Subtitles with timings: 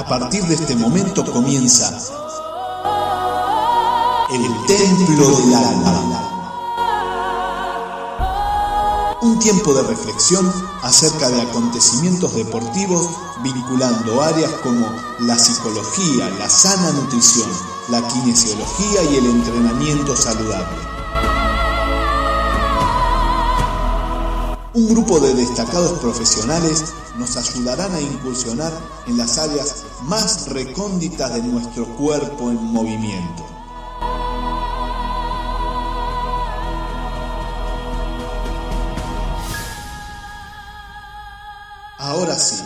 [0.00, 1.90] A partir de este momento comienza
[4.32, 6.16] el Templo del Alma.
[9.20, 10.50] Un tiempo de reflexión
[10.80, 13.10] acerca de acontecimientos deportivos
[13.42, 14.86] vinculando áreas como
[15.18, 17.50] la psicología, la sana nutrición,
[17.90, 20.78] la kinesiología y el entrenamiento saludable.
[24.72, 26.84] Un grupo de destacados profesionales
[27.20, 28.72] nos ayudarán a incursionar
[29.06, 33.46] en las áreas más recónditas de nuestro cuerpo en movimiento.
[41.98, 42.56] Ahora sí,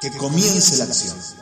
[0.00, 1.39] que comience la acción.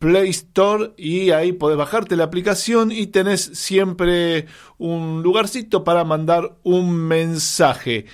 [0.00, 4.46] Play Store y ahí podés bajarte la aplicación y tenés siempre
[4.78, 8.06] un lugarcito para mandar un mensaje.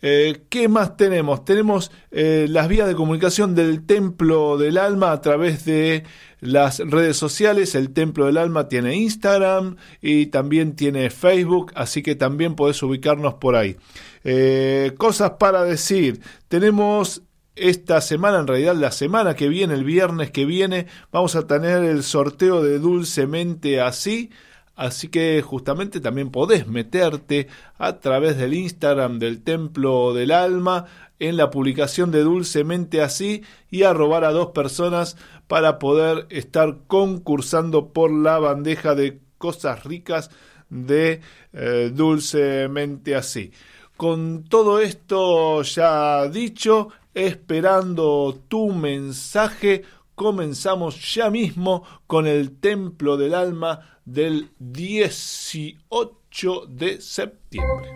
[0.00, 1.44] Eh, ¿Qué más tenemos?
[1.44, 6.04] Tenemos eh, las vías de comunicación del Templo del Alma a través de
[6.40, 7.74] las redes sociales.
[7.74, 13.34] El Templo del Alma tiene Instagram y también tiene Facebook, así que también podés ubicarnos
[13.34, 13.76] por ahí.
[14.24, 16.20] Eh, cosas para decir.
[16.48, 17.22] Tenemos
[17.56, 21.82] esta semana, en realidad la semana que viene, el viernes que viene, vamos a tener
[21.82, 24.30] el sorteo de Dulcemente Así.
[24.78, 30.84] Así que justamente también podés meterte a través del Instagram del Templo del Alma
[31.18, 35.16] en la publicación de Dulcemente Así y a robar a dos personas
[35.48, 40.30] para poder estar concursando por la bandeja de cosas ricas
[40.70, 41.22] de
[41.54, 43.50] eh, Dulcemente Así.
[43.96, 49.82] Con todo esto ya dicho, esperando tu mensaje,
[50.18, 57.88] comenzamos ya mismo con el Templo del Alma del 18 de septiembre.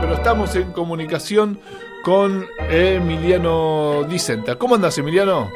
[0.00, 1.60] Pero estamos en comunicación
[2.02, 4.56] con Emiliano Dicenta.
[4.56, 5.50] ¿Cómo andas, Emiliano?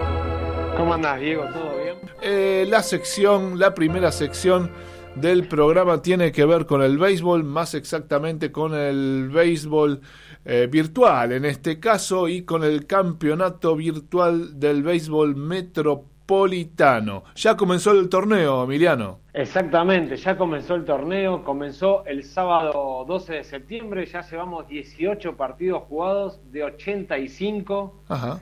[0.76, 1.46] ¿Cómo andas, Diego?
[1.54, 1.96] ¿Todo bien?
[2.20, 4.70] Eh, la sección, la primera sección
[5.16, 10.00] del programa tiene que ver con el béisbol, más exactamente con el béisbol
[10.44, 17.24] eh, virtual en este caso y con el campeonato virtual del béisbol Metropolitano.
[17.34, 19.20] Ya comenzó el torneo, Emiliano.
[19.32, 25.82] Exactamente, ya comenzó el torneo, comenzó el sábado 12 de septiembre, ya llevamos 18 partidos
[25.84, 28.02] jugados de 85.
[28.08, 28.40] Ajá.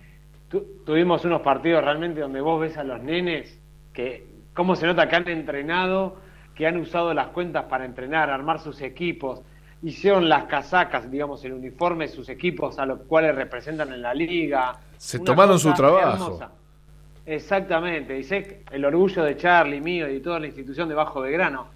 [0.85, 3.61] tuvimos unos partidos realmente donde vos ves a los nenes
[3.93, 6.17] que, cómo se nota que han entrenado,
[6.55, 9.43] que han usado las cuentas para entrenar, armar sus equipos,
[9.83, 14.79] hicieron las casacas, digamos, el uniforme, sus equipos a los cuales representan en la liga.
[14.97, 16.41] Se tomaron su trabajo.
[17.27, 21.33] Exactamente, dice el orgullo de Charlie, mío y de toda la institución de Bajo de
[21.33, 21.69] Grano.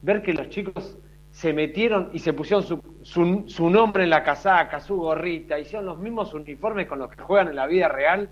[0.00, 0.96] Ver que los chicos
[1.30, 5.86] se metieron y se pusieron su, su, su, nombre en la casaca, su gorrita, hicieron
[5.86, 8.28] los mismos uniformes con los que juegan en la vida real,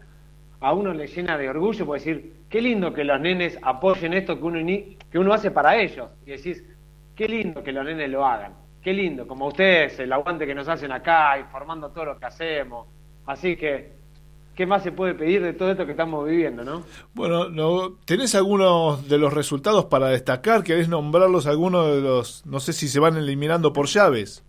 [0.60, 4.38] a uno le llena de orgullo, puede decir, qué lindo que los nenes apoyen esto
[4.38, 4.58] que uno,
[5.10, 6.08] que uno hace para ellos.
[6.26, 6.62] Y decís,
[7.16, 8.54] qué lindo que los nenes lo hagan.
[8.82, 12.86] Qué lindo, como ustedes, el aguante que nos hacen acá, informando todo lo que hacemos.
[13.26, 13.92] Así que,
[14.54, 16.82] ¿qué más se puede pedir de todo esto que estamos viviendo, no?
[17.12, 20.62] Bueno, no, ¿tenés algunos de los resultados para destacar?
[20.62, 24.44] ¿Querés nombrarlos algunos de los, no sé si se van eliminando por llaves?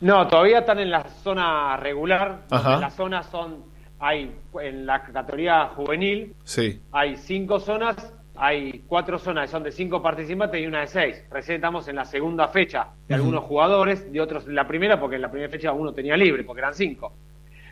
[0.00, 2.42] No, todavía están en la zona regular.
[2.50, 3.71] En la zona son,
[4.02, 6.80] hay, en la categoría juvenil, sí.
[6.90, 11.22] hay cinco zonas hay cuatro zonas que son de cinco participantes y una de seis.
[11.30, 15.16] Recién estamos en la segunda fecha de algunos jugadores, de otros en la primera, porque
[15.16, 17.12] en la primera fecha uno tenía libre, porque eran cinco.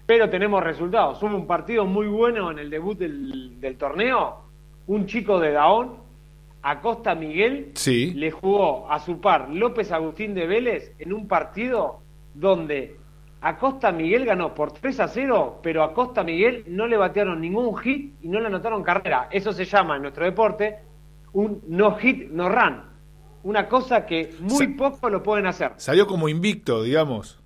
[0.06, 1.20] Pero tenemos resultados.
[1.22, 4.42] Hubo un partido muy bueno en el debut del, torneo.
[4.86, 5.96] Un chico de Daón,
[6.62, 8.12] Acosta Miguel, sí.
[8.12, 12.00] le jugó a su par López Agustín de Vélez en un partido
[12.34, 12.99] donde
[13.42, 17.74] Acosta Miguel ganó por 3 a 0, pero a Costa Miguel no le batearon ningún
[17.78, 19.28] hit y no le anotaron carrera.
[19.30, 20.78] Eso se llama en nuestro deporte
[21.32, 22.82] un no hit, no run.
[23.42, 25.72] Una cosa que muy poco lo pueden hacer.
[25.76, 27.40] Salió como invicto, digamos.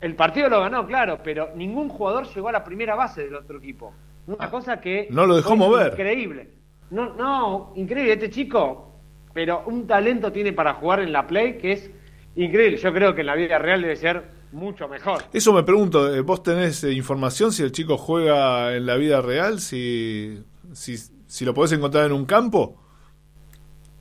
[0.00, 3.58] El partido lo ganó, claro, pero ningún jugador llegó a la primera base del otro
[3.58, 3.92] equipo.
[4.26, 5.08] Una ah, cosa que.
[5.10, 5.92] No lo dejó mover.
[5.92, 6.50] Increíble.
[6.90, 8.14] No, no, increíble.
[8.14, 9.00] Este chico,
[9.34, 11.90] pero un talento tiene para jugar en la play que es
[12.34, 12.78] increíble.
[12.78, 15.24] Yo creo que en la vida real debe ser mucho mejor.
[15.32, 19.20] Eso me pregunto, eh, ¿vos tenés eh, información si el chico juega en la vida
[19.20, 19.60] real?
[19.60, 20.96] Si, si,
[21.26, 22.76] si lo podés encontrar en un campo?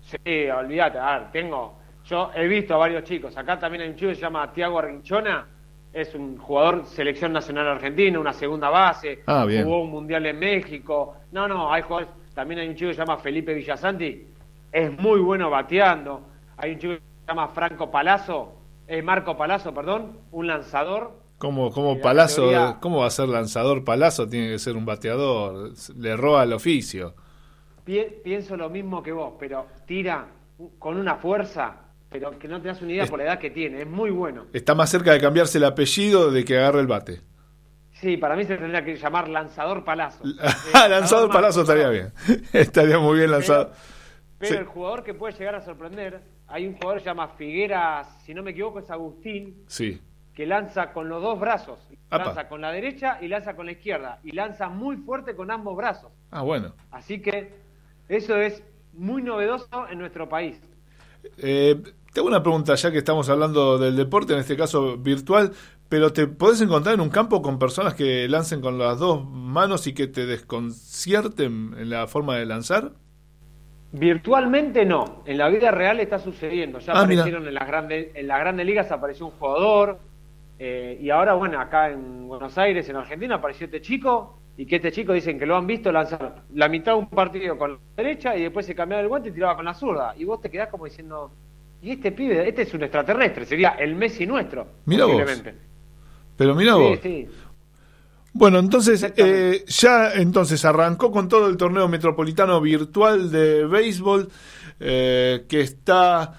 [0.01, 3.95] Sí, olvídate, a ver, tengo, yo he visto a varios chicos, acá también hay un
[3.95, 5.47] chico que se llama Tiago Arrinchona,
[5.91, 11.15] es un jugador selección nacional argentina, una segunda base, ah, jugó un mundial en México,
[11.31, 14.27] no, no, hay jugadores, también hay un chico que se llama Felipe Villasanti,
[14.71, 16.21] es muy bueno bateando,
[16.57, 18.54] hay un chico que se llama Franco Palazzo,
[18.87, 21.19] eh, Marco Palazzo, perdón, un lanzador.
[21.37, 24.27] ¿Cómo, cómo Palazzo, cómo va a ser lanzador Palazzo?
[24.27, 27.15] Tiene que ser un bateador, le roba el oficio.
[28.23, 30.27] pienso lo mismo que vos, pero tira
[30.79, 31.75] con una fuerza,
[32.09, 34.45] pero que no te das una idea por la edad que tiene, es muy bueno.
[34.53, 37.21] Está más cerca de cambiarse el apellido de que agarre el bate.
[37.91, 40.23] Sí, para mí se tendría que llamar Lanzador Palazzo.
[40.73, 42.13] Ah, lanzador Palazzo estaría bien.
[42.53, 43.71] estaría muy bien lanzado.
[44.37, 48.07] Pero, el jugador que puede llegar a sorprender hay un jugador que se llama Figueras,
[48.23, 49.63] si no me equivoco, es Agustín.
[49.67, 49.99] Sí.
[50.33, 51.79] Que lanza con los dos brazos.
[52.11, 54.19] Lanza con la derecha y lanza con la izquierda.
[54.23, 56.11] Y lanza muy fuerte con ambos brazos.
[56.31, 56.73] Ah, bueno.
[56.91, 57.53] Así que
[58.09, 58.63] eso es
[58.93, 60.59] muy novedoso en nuestro país.
[61.37, 61.81] Eh,
[62.13, 65.51] tengo una pregunta, ya que estamos hablando del deporte, en este caso virtual,
[65.89, 69.87] pero ¿te podés encontrar en un campo con personas que lancen con las dos manos
[69.87, 72.93] y que te desconcierten en la forma de lanzar?
[73.97, 76.79] Virtualmente no, en la vida real está sucediendo.
[76.79, 79.99] Ya ah, aparecieron en las grandes, en las grandes ligas apareció un jugador
[80.59, 84.77] eh, y ahora bueno acá en Buenos Aires, en Argentina apareció este chico y que
[84.77, 87.79] este chico dicen que lo han visto lanzar la mitad de un partido con la
[87.95, 90.49] derecha y después se cambiaba el guante y tiraba con la zurda y vos te
[90.49, 91.31] quedás como diciendo
[91.81, 94.67] y este pibe, este es un extraterrestre, sería el Messi nuestro.
[94.85, 95.21] Mira vos.
[96.35, 96.99] Pero mira vos.
[98.37, 104.27] Bueno, entonces eh, ya entonces arrancó con todo el torneo metropolitano virtual de béisbol
[104.81, 106.33] eh, que está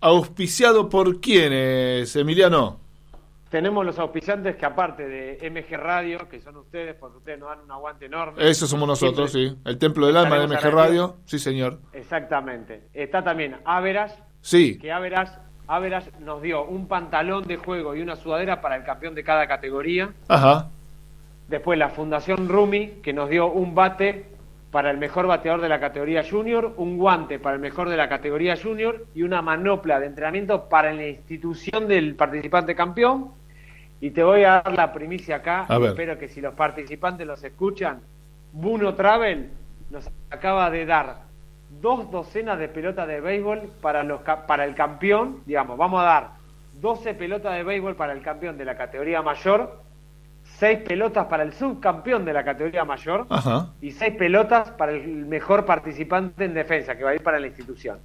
[0.00, 2.78] auspiciado por quiénes, Emiliano.
[3.48, 7.64] Tenemos los auspiciantes que aparte de MG Radio, que son ustedes, porque ustedes nos dan
[7.64, 8.48] un aguante enorme.
[8.48, 9.52] Eso somos nosotros, sí.
[9.64, 11.80] El Templo del Alma de MG Radio, sí señor.
[11.92, 12.84] Exactamente.
[12.94, 14.16] Está también Averas.
[14.40, 14.78] Sí.
[14.78, 19.16] Que Averas, Averas nos dio un pantalón de juego y una sudadera para el campeón
[19.16, 20.14] de cada categoría.
[20.28, 20.70] Ajá
[21.50, 24.24] Después la Fundación Rumi, que nos dio un bate
[24.70, 28.08] para el mejor bateador de la categoría junior, un guante para el mejor de la
[28.08, 33.32] categoría junior y una manopla de entrenamiento para la institución del participante campeón.
[34.00, 38.00] Y te voy a dar la primicia acá, espero que si los participantes los escuchan,
[38.52, 39.50] Buno Travel
[39.90, 41.22] nos acaba de dar
[41.82, 46.30] dos docenas de pelotas de béisbol para, los, para el campeón, digamos, vamos a dar
[46.80, 49.89] 12 pelotas de béisbol para el campeón de la categoría mayor
[50.60, 53.70] seis pelotas para el subcampeón de la categoría mayor Ajá.
[53.80, 57.46] y seis pelotas para el mejor participante en defensa, que va a ir para la
[57.46, 57.98] institución.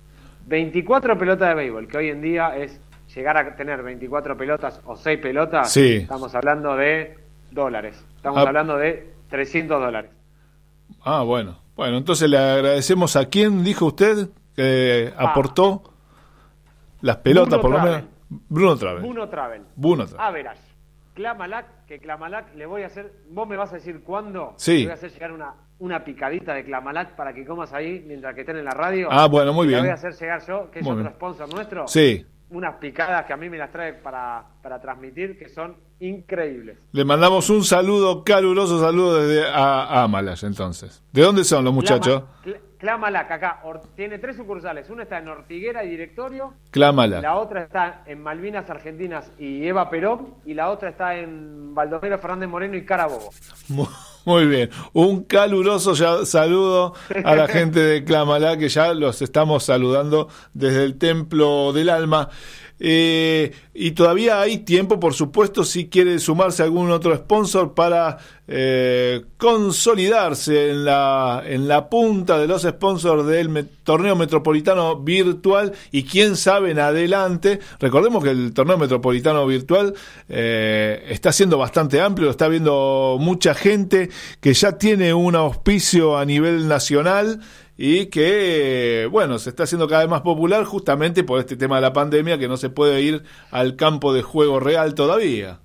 [0.47, 2.79] 24 pelotas de béisbol, que hoy en día es
[3.13, 5.97] llegar a tener 24 pelotas o 6 pelotas, Sí.
[5.97, 7.17] estamos hablando de
[7.51, 8.47] dólares, estamos Ah.
[8.47, 10.11] hablando de 300 dólares.
[11.03, 11.59] Ah, bueno.
[11.75, 15.31] Bueno, entonces le agradecemos a quién dijo usted que Ah.
[15.31, 15.83] aportó
[17.01, 18.03] las pelotas, Bruno por lo menos.
[18.49, 19.01] Bruno Travel.
[19.01, 19.61] Bruno Travel.
[19.75, 20.25] Bruno Travel.
[20.25, 20.61] Average.
[21.15, 24.77] Clamalac, que Clamalac le voy a hacer, vos me vas a decir cuándo, Sí.
[24.79, 28.33] le voy a hacer llegar una, una picadita de Clamalac para que comas ahí mientras
[28.33, 29.07] que estén en la radio.
[29.11, 29.81] Ah, bueno, muy bien.
[29.81, 31.13] voy a hacer llegar yo, que es otro bien.
[31.13, 31.87] sponsor nuestro.
[31.87, 32.25] Sí.
[32.49, 36.77] Unas picadas que a mí me las trae para, para transmitir, que son increíbles.
[36.91, 41.03] Le mandamos un saludo, caluroso saludo desde a, a Amalas, entonces.
[41.11, 42.23] ¿De dónde son los muchachos?
[42.43, 44.89] Clama- Cl- Clamalac, acá, Or- tiene tres sucursales.
[44.91, 47.19] Una está en Ortiguera y Directorio, Clámala.
[47.21, 52.19] la otra está en Malvinas Argentinas y Eva Perón, y la otra está en Baldomero
[52.19, 53.31] Fernández Moreno y Carabobo.
[54.25, 54.69] Mu- Muy bien.
[54.93, 60.83] Un caluroso ya- saludo a la gente de Clámala, que ya los estamos saludando desde
[60.83, 62.29] el Templo del Alma.
[62.79, 68.17] Eh, y todavía hay tiempo, por supuesto, si quiere sumarse algún otro sponsor para
[68.47, 76.03] eh, consolidarse en la, en la punta de los sponsors del torneo metropolitano virtual y
[76.03, 77.59] quién sabe en adelante.
[77.79, 79.93] Recordemos que el torneo metropolitano virtual
[80.27, 84.09] eh, está siendo bastante amplio, está viendo mucha gente
[84.41, 87.39] que ya tiene un auspicio a nivel nacional
[87.77, 91.81] y que, bueno, se está haciendo cada vez más popular justamente por este tema de
[91.81, 95.59] la pandemia que no se puede ir al campo de juego real todavía.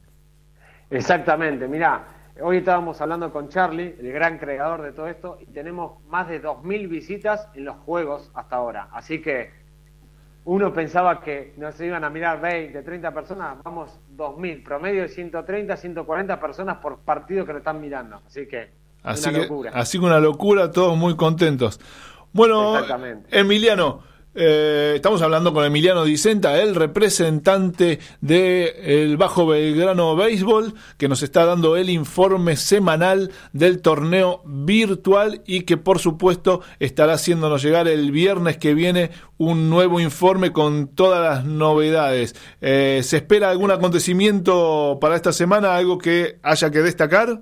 [0.90, 2.08] Exactamente, mirá,
[2.42, 6.42] hoy estábamos hablando con Charlie, el gran creador de todo esto, y tenemos más de
[6.42, 8.88] 2.000 visitas en los juegos hasta ahora.
[8.92, 9.50] Así que
[10.44, 15.76] uno pensaba que nos iban a mirar 20, 30 personas, vamos 2.000, promedio de 130,
[15.76, 18.20] 140 personas por partido que lo están mirando.
[18.26, 19.70] Así que Así una que, locura.
[19.74, 21.80] así que una locura, todos muy contentos.
[22.32, 22.78] Bueno.
[23.30, 24.02] Emiliano,
[24.32, 31.44] eh, estamos hablando con Emiliano Dicenta, el representante del Bajo Belgrano Béisbol, que nos está
[31.44, 38.12] dando el informe semanal del torneo virtual y que por supuesto estará haciéndonos llegar el
[38.12, 42.36] viernes que viene un nuevo informe con todas las novedades.
[42.60, 47.40] Eh, ¿Se espera algún acontecimiento para esta semana, algo que haya que destacar?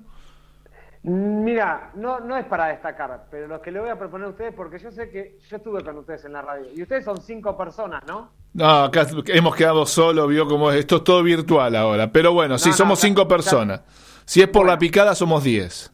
[1.02, 4.52] Mira, no, no es para destacar, pero lo que le voy a proponer a ustedes,
[4.52, 7.56] porque yo sé que yo estuve con ustedes en la radio, y ustedes son cinco
[7.56, 8.30] personas, ¿no?
[8.54, 12.10] No, acá hemos quedado solos, vio como esto es todo virtual ahora.
[12.10, 13.82] Pero bueno, sí, No, no, somos acá- cinco personas.
[14.24, 14.72] Si es por Bueno.
[14.72, 15.92] la picada, somos diez.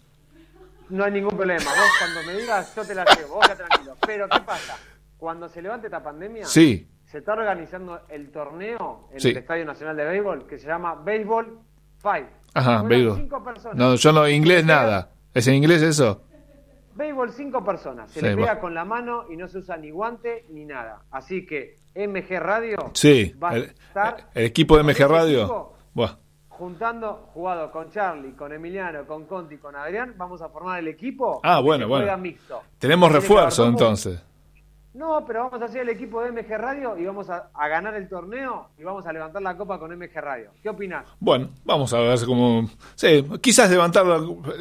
[0.88, 1.64] No hay ningún problema.
[1.64, 3.96] Vos cuando me digas, yo te la llevo, vos tranquilo.
[4.06, 4.76] Pero ¿qué pasa?
[5.18, 9.30] Cuando se levante esta pandemia, Sí, se está organizando el torneo en Sí.
[9.30, 11.58] el Estadio Nacional de Béisbol que se llama Béisbol
[11.98, 12.28] Five.
[12.54, 13.16] Ajá, béisbol.
[13.16, 13.76] cinco personas.
[13.76, 15.10] No, yo no, inglés nada.
[15.34, 16.22] ¿Es en inglés eso?
[16.94, 18.10] Béisbol cinco personas.
[18.12, 18.60] Se Sí, le pega va.
[18.60, 21.02] con la mano y no se usa ni guante ni nada.
[21.10, 25.72] Así que MG Radio Sí, va a el, estar el equipo de MG Radio.
[25.92, 26.16] Buah,
[26.48, 31.40] juntando, jugado con Charlie, con Emiliano, con Conti, con Adrián, vamos a formar el equipo.
[31.42, 32.16] Ah, bueno, bueno.
[32.16, 32.62] mixto.
[32.78, 34.22] Tenemos refuerzo entonces.
[34.94, 37.94] No, pero vamos a hacer el equipo de MG Radio y vamos a, a ganar
[37.96, 40.50] el torneo y vamos a levantar la copa con MG Radio.
[40.62, 41.04] ¿Qué opinas?
[41.18, 42.70] Bueno, vamos a ver cómo.
[42.94, 44.18] Sí, quizás levantar la,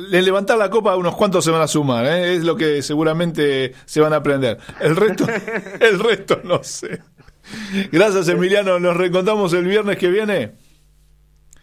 [0.10, 2.34] le- levantar la copa unos cuantos se van a sumar, ¿eh?
[2.36, 4.58] es lo que seguramente se van a aprender.
[4.80, 5.26] El resto,
[5.80, 7.00] el resto no sé.
[7.92, 8.80] Gracias, Emiliano.
[8.80, 10.54] Nos reencontramos el viernes que viene.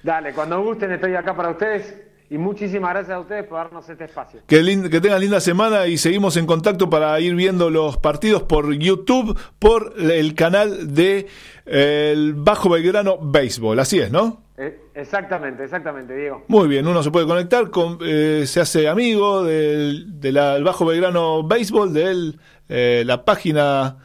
[0.05, 1.93] Dale, cuando gusten estoy acá para ustedes
[2.31, 4.41] y muchísimas gracias a ustedes por darnos este espacio.
[4.47, 8.45] Que, lin- que tengan linda semana y seguimos en contacto para ir viendo los partidos
[8.45, 11.27] por YouTube, por el canal de
[11.67, 13.79] eh, el Bajo Belgrano Béisbol.
[13.81, 14.43] Así es, ¿no?
[14.57, 16.45] Eh, exactamente, exactamente, Diego.
[16.49, 21.43] Muy bien, uno se puede conectar, con, eh, se hace amigo del, del Bajo Belgrano
[21.43, 22.35] Béisbol, de
[22.69, 23.97] eh, la página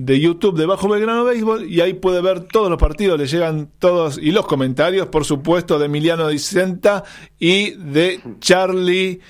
[0.00, 3.68] de YouTube de Bajo Belgrano Béisbol, y ahí puede ver todos los partidos, le llegan
[3.80, 7.02] todos, y los comentarios, por supuesto, de Emiliano Dicenta
[7.36, 9.20] y de Charlie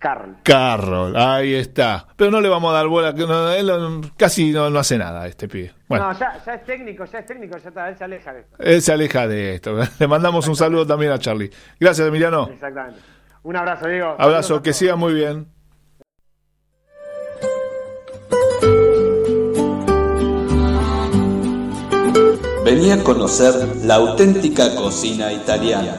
[0.00, 0.38] Carl.
[0.42, 1.16] Carroll.
[1.16, 2.08] Ahí está.
[2.16, 4.98] Pero no le vamos a dar bola, que no- él no- casi no, no hace
[4.98, 5.72] nada este pibe.
[5.88, 6.12] Bueno.
[6.12, 8.56] No, ya, ya es técnico, ya es técnico, ya está, él se aleja de esto.
[8.58, 9.78] Él se aleja de esto.
[10.00, 11.50] Le mandamos un saludo también a Charlie.
[11.78, 12.48] Gracias, Emiliano.
[12.52, 12.98] Exactamente.
[13.44, 14.16] Un abrazo, Diego.
[14.18, 15.46] Abrazo, que siga muy bien.
[22.64, 23.52] Vení a conocer
[23.84, 25.98] la auténtica cocina italiana,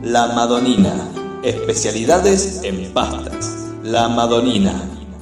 [0.00, 1.10] la Madonina,
[1.42, 3.72] especialidades en pastas.
[3.82, 4.72] La Madonina,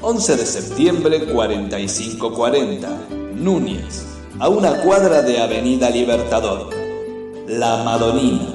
[0.03, 2.89] 11 de septiembre 4540,
[3.37, 4.05] Núñez,
[4.39, 6.69] a una cuadra de Avenida Libertador.
[7.49, 8.53] La Madonina.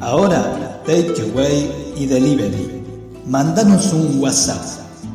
[0.00, 2.82] Ahora takeaway y delivery.
[3.26, 4.64] Mandanos un WhatsApp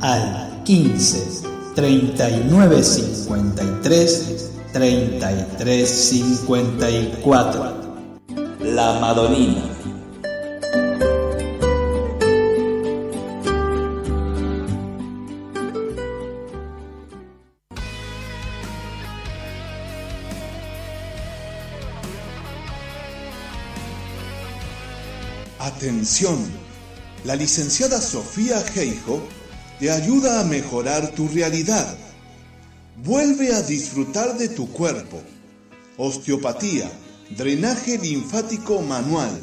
[0.02, 4.43] al 15 39 53
[4.74, 7.74] 33 54.
[8.62, 9.70] La Madonina.
[25.60, 26.36] Atención,
[27.26, 29.22] la licenciada Sofía Geijo
[29.80, 31.96] te ayuda a mejorar tu realidad.
[32.98, 35.22] Vuelve a disfrutar de tu cuerpo.
[35.98, 36.92] Osteopatía,
[37.36, 39.42] drenaje linfático manual,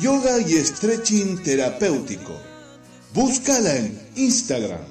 [0.00, 2.32] yoga y stretching terapéutico.
[3.12, 4.84] Búscala en Instagram.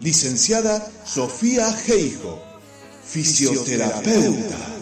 [0.00, 2.42] Licenciada Sofía Geijo,
[3.04, 4.81] fisioterapeuta.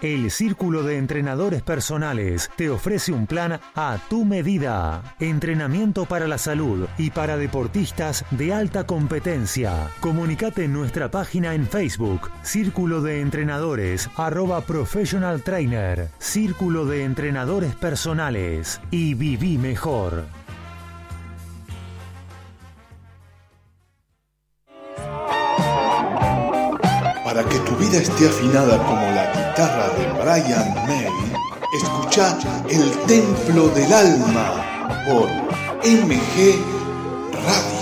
[0.00, 5.02] El Círculo de Entrenadores Personales te ofrece un plan a tu medida.
[5.18, 9.90] Entrenamiento para la salud y para deportistas de alta competencia.
[9.98, 17.74] Comunicate en nuestra página en Facebook, Círculo de Entrenadores, arroba Professional Trainer, Círculo de Entrenadores
[17.74, 20.26] Personales y viví mejor.
[27.24, 31.08] Para que tu vida esté afinada como la guitarra de Brian May,
[31.74, 35.28] escucha El Templo del Alma por
[35.82, 36.62] MG
[37.32, 37.77] Radio.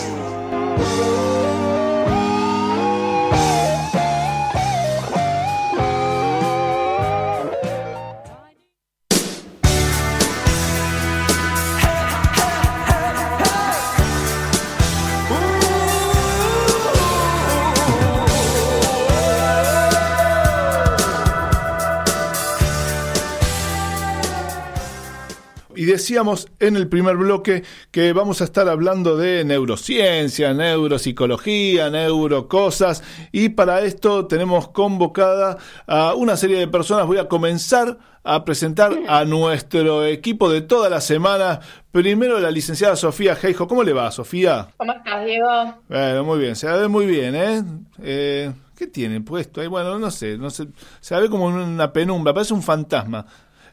[26.06, 33.02] Decíamos en el primer bloque que vamos a estar hablando de neurociencia, neuropsicología, neurocosas.
[33.32, 37.08] Y para esto tenemos convocada a una serie de personas.
[37.08, 41.58] Voy a comenzar a presentar a nuestro equipo de toda la semana.
[41.90, 43.66] Primero la licenciada Sofía Geijo.
[43.66, 44.68] ¿Cómo le va, Sofía?
[44.76, 45.74] ¿Cómo estás, Diego?
[45.88, 47.64] Bueno, muy bien, se la ve muy bien, ¿eh?
[48.00, 49.66] eh ¿Qué tiene puesto ahí?
[49.66, 50.68] Bueno, no sé, no sé,
[51.00, 53.26] se la ve como una penumbra, parece un fantasma.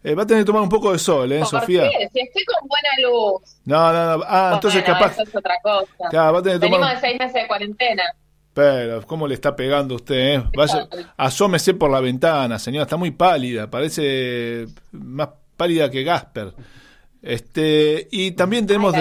[0.04, 1.84] Eh, va a tener que tomar un poco de sol, ¿eh, ¿Por Sofía?
[1.84, 2.10] qué?
[2.12, 3.42] Si estoy con buena luz.
[3.66, 4.24] No, no, no.
[4.28, 5.14] Ah, entonces Bueno, capaz.
[5.14, 6.10] Eso es otra cosa.
[6.10, 8.04] Claro, va a tener que tomar Venimos de seis meses de cuarentena.
[8.54, 10.36] Pero, ¿cómo le está pegando usted?
[10.36, 10.44] Eh?
[10.56, 10.88] Vaya,
[11.18, 12.84] asómese por la ventana, señora.
[12.84, 13.70] Está muy pálida.
[13.70, 16.54] Parece más pálida que Gasper.
[17.24, 18.94] Este, y también tenemos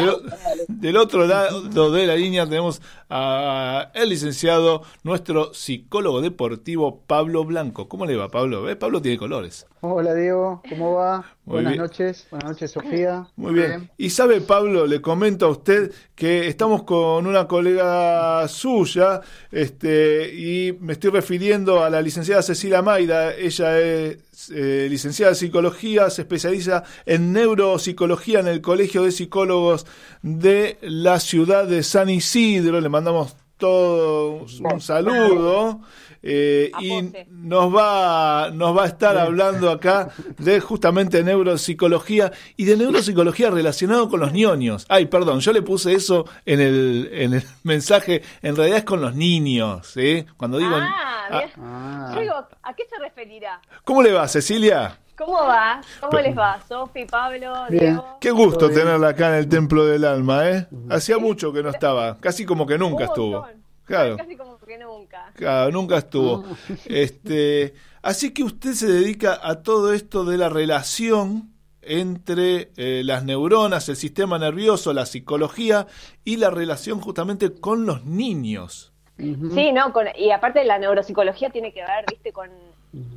[0.69, 2.81] del, otro lado de la línea tenemos
[3.11, 7.89] a el licenciado, nuestro psicólogo deportivo Pablo Blanco.
[7.89, 8.63] ¿Cómo le va, Pablo?
[8.63, 8.77] ¿Ves?
[8.77, 9.67] Pablo tiene colores.
[9.81, 11.25] Hola Diego, ¿cómo va?
[11.45, 11.83] Muy Buenas bien.
[11.83, 13.27] noches, buenas noches Sofía.
[13.35, 13.91] Muy bien.
[13.99, 20.79] Y sabe, Pablo, le comento a usted que estamos con una colega suya, este, y
[20.81, 23.35] me estoy refiriendo a la licenciada Cecilia Maida.
[23.35, 24.19] Ella es
[24.51, 29.87] eh, licenciada en psicología, se especializa en neuropsicología en el Colegio de Psicólogos
[30.23, 32.81] de la ciudad de San Isidro.
[32.81, 35.81] Le mandamos todos un saludo.
[36.25, 36.91] eh, y
[37.31, 44.09] nos va, nos va a estar hablando acá de justamente neuropsicología y de neuropsicología relacionado
[44.09, 44.85] con los ñoños.
[44.89, 49.01] Ay, perdón, yo le puse eso en el, en el mensaje, en realidad es con
[49.01, 50.25] los niños, ¿sí?
[50.37, 50.75] Cuando digo...
[50.75, 51.45] Ah, Ah.
[51.57, 52.11] Ah.
[52.15, 53.61] Yo digo, ¿a qué se referirá?
[53.85, 54.99] ¿Cómo le va, Cecilia?
[55.17, 55.81] ¿Cómo va?
[56.01, 56.61] ¿Cómo les va?
[56.67, 57.81] Sofi, Pablo, Bien.
[57.95, 58.17] Diego.
[58.21, 60.67] Qué gusto tenerla acá en el Templo del Alma, ¿eh?
[60.91, 63.47] Hacía mucho que no estaba, casi como que nunca Un estuvo.
[63.85, 64.17] Claro.
[64.17, 65.31] Casi como que nunca.
[65.35, 66.45] Claro, nunca estuvo.
[66.87, 71.51] Este, así que usted se dedica a todo esto de la relación
[71.83, 75.87] entre eh, las neuronas, el sistema nervioso, la psicología
[76.25, 78.93] y la relación justamente con los niños.
[79.19, 82.49] Sí, no, con- y aparte la neuropsicología tiene que ver, viste, con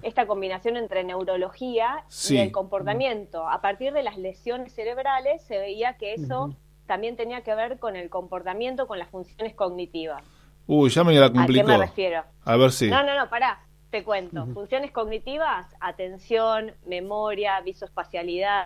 [0.03, 2.35] esta combinación entre neurología Sí.
[2.35, 3.47] y el comportamiento.
[3.49, 7.95] A partir de las lesiones cerebrales se veía que eso también tenía que ver con
[7.95, 10.23] el comportamiento, con las funciones cognitivas.
[10.67, 11.67] Uy, ya me la ¿A qué complicó.
[11.67, 12.23] me refiero?
[12.45, 12.89] A ver si.
[12.89, 13.59] No, no, no, pará,
[13.91, 14.45] te cuento.
[14.53, 18.65] Funciones cognitivas, atención, memoria, visoespacialidad,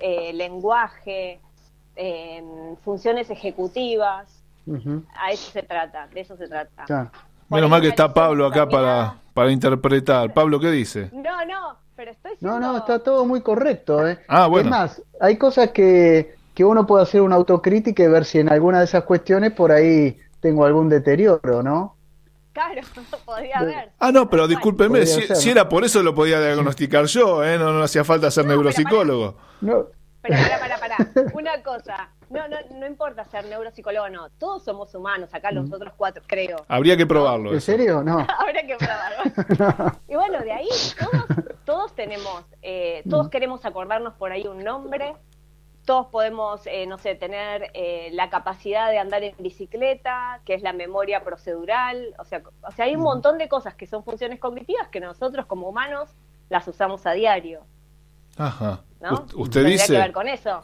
[0.00, 1.40] eh, lenguaje,
[1.96, 2.42] eh,
[2.84, 4.42] funciones ejecutivas.
[5.16, 6.84] A eso se trata, de eso se trata.
[6.84, 7.10] claro.
[7.48, 10.32] Menos mal que está Pablo acá para, para interpretar.
[10.32, 11.10] Pablo, ¿qué dice?
[11.12, 12.72] No, no, pero estoy No, siendo...
[12.72, 14.18] no, está todo muy correcto, ¿eh?
[14.28, 14.66] Ah, bueno.
[14.66, 18.48] Es más, hay cosas que, que uno puede hacer una autocrítica y ver si en
[18.48, 21.96] alguna de esas cuestiones por ahí tengo algún deterioro, ¿no?
[22.52, 22.80] Claro,
[23.24, 23.92] podría haber.
[23.98, 25.52] Ah, no, pero discúlpeme, si, ser, si ¿no?
[25.52, 27.58] era por eso lo podía diagnosticar yo, ¿eh?
[27.58, 29.36] no, no hacía falta ser No, pero neuropsicólogo.
[29.60, 29.86] No,
[30.22, 30.96] Pero para, para, para.
[31.34, 32.10] Una cosa.
[32.28, 34.30] No, no, no importa ser neuropsicólogo o no.
[34.38, 36.64] Todos somos humanos, acá los otros cuatro, creo.
[36.68, 37.50] Habría que probarlo.
[37.50, 37.66] ¿En eso.
[37.66, 38.02] serio?
[38.02, 38.18] No.
[38.38, 39.92] Habrá que probarlo.
[40.08, 41.24] Y bueno, de ahí todos,
[41.64, 45.14] todos tenemos, eh, todos queremos acordarnos por ahí un nombre,
[45.84, 50.62] todos podemos, eh, no sé, tener eh, la capacidad de andar en bicicleta, que es
[50.62, 54.40] la memoria procedural, o sea, o sea, hay un montón de cosas que son funciones
[54.40, 56.10] cognitivas que nosotros como humanos
[56.48, 57.60] las usamos a diario,
[58.36, 58.80] Ajá.
[59.00, 59.10] ¿no?
[59.10, 60.12] Ust- Usted Tendría que ver dice.
[60.12, 60.62] con eso.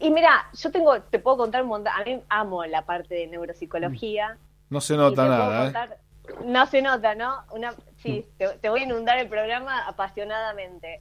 [0.00, 3.26] Y mira, yo tengo, te puedo contar un montón, a mí amo la parte de
[3.28, 4.38] neuropsicología.
[4.68, 5.96] No se nota nada, ¿eh?
[6.44, 7.44] No se nota, ¿no?
[7.52, 11.00] Una, sí, te, te voy a inundar el programa apasionadamente.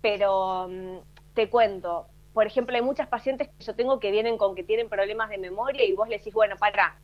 [0.00, 0.96] Pero mm,
[1.34, 4.88] te cuento, por ejemplo, hay muchas pacientes que yo tengo que vienen con que tienen
[4.88, 6.96] problemas de memoria y vos le decís, bueno, para,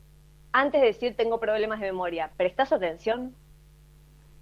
[0.52, 3.34] antes de decir tengo problemas de memoria, ¿prestás atención?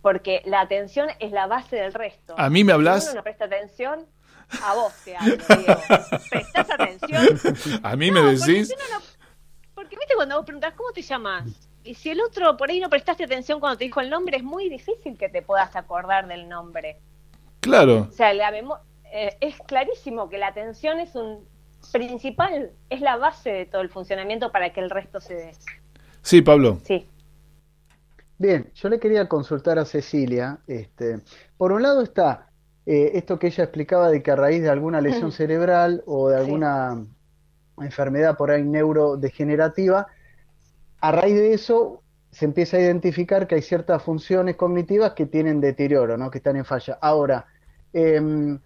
[0.03, 2.35] Porque la atención es la base del resto.
[2.39, 3.05] ¿A mí me Si hablas?
[3.07, 4.07] uno no presta atención,
[4.65, 5.81] a vos te hablo, Diego.
[6.31, 7.81] ¿Prestás atención?
[7.83, 8.41] ¿A mí me decís?
[8.47, 9.05] Porque, si uno no-
[9.75, 11.45] porque, viste cuando vos preguntás, ¿cómo te llamas?
[11.83, 14.43] Y si el otro por ahí no prestaste atención cuando te dijo el nombre, es
[14.43, 16.99] muy difícil que te puedas acordar del nombre.
[17.61, 18.09] Claro.
[18.11, 18.79] O sea, la memo-
[19.13, 21.49] eh, es clarísimo que la atención es un
[21.93, 25.53] principal, es la base de todo el funcionamiento para que el resto se dé.
[26.23, 26.79] Sí, Pablo.
[26.85, 27.09] Sí.
[28.37, 30.59] Bien, yo le quería consultar a Cecilia.
[30.67, 31.21] Este,
[31.57, 32.50] por un lado está
[32.87, 36.37] eh, esto que ella explicaba de que a raíz de alguna lesión cerebral o de
[36.37, 36.45] Sí.
[36.45, 37.07] alguna
[37.79, 40.07] enfermedad por ahí neurodegenerativa,
[41.01, 45.61] a raíz de eso se empieza a identificar que hay ciertas funciones cognitivas que tienen
[45.61, 46.31] deterioro, ¿no?
[46.31, 46.99] Que están en falla.
[47.01, 47.47] Ahora,
[47.93, 48.59] em,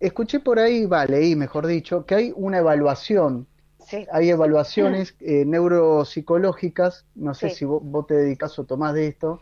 [0.00, 3.46] escuché por ahí, va, leí, mejor dicho, que hay una evaluación
[3.86, 4.06] Sí.
[4.10, 7.56] hay evaluaciones eh, neuropsicológicas, no sé Sí.
[7.56, 9.40] si vos, vos te dedicas o tomás de esto,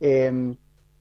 [0.00, 0.54] eh,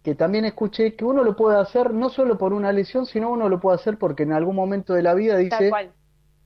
[0.08, 3.50] que también escuché que uno lo puede hacer no solo por una lesión, sino uno
[3.50, 5.70] lo puede hacer porque en algún momento de la vida dice,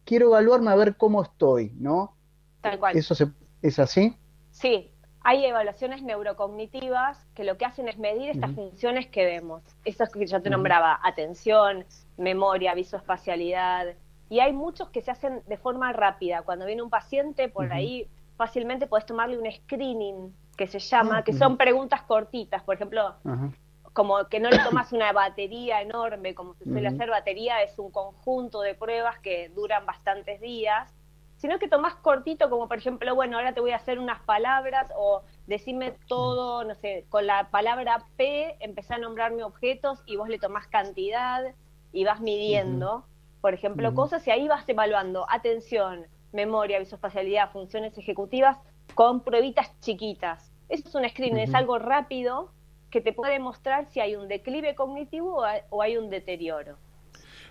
[0.04, 2.16] quiero evaluarme a ver cómo estoy, ¿no?
[2.62, 2.98] tal cual.
[2.98, 3.28] ¿Eso se-
[3.62, 4.18] es así?
[4.50, 4.90] Sí,
[5.24, 9.62] hay evaluaciones neurocognitivas que lo que hacen es medir estas funciones que vemos.
[9.86, 11.86] Esas que yo te nombraba, atención,
[12.18, 13.94] memoria, visoespacialidad.
[14.28, 16.42] Y hay muchos que se hacen de forma rápida.
[16.42, 21.34] Cuando viene un paciente, por ahí fácilmente podés tomarle un screening que se llama, que
[21.34, 22.62] son preguntas cortitas.
[22.62, 23.50] Por ejemplo, Ajá.
[23.94, 27.90] como que no le tomas una batería enorme, como se suele hacer batería, es un
[27.90, 30.94] conjunto de pruebas que duran bastantes días,
[31.38, 34.92] sino que tomás cortito, como por ejemplo, bueno, ahora te voy a hacer unas palabras
[34.96, 40.30] o decime todo, no sé, con la palabra P, empezá a nombrarme objetos y vos
[40.30, 41.56] le tomás cantidad
[41.92, 43.04] y vas midiendo,
[43.42, 48.60] por ejemplo, cosas y ahí vas evaluando atención, memoria, visoespacialidad, funciones ejecutivas
[48.94, 50.51] con pruebitas chiquitas.
[50.72, 51.58] Eso es un screening, es Ujú.
[51.58, 52.50] algo rápido
[52.90, 56.78] que te puede mostrar si hay un declive cognitivo o hay- un deterioro.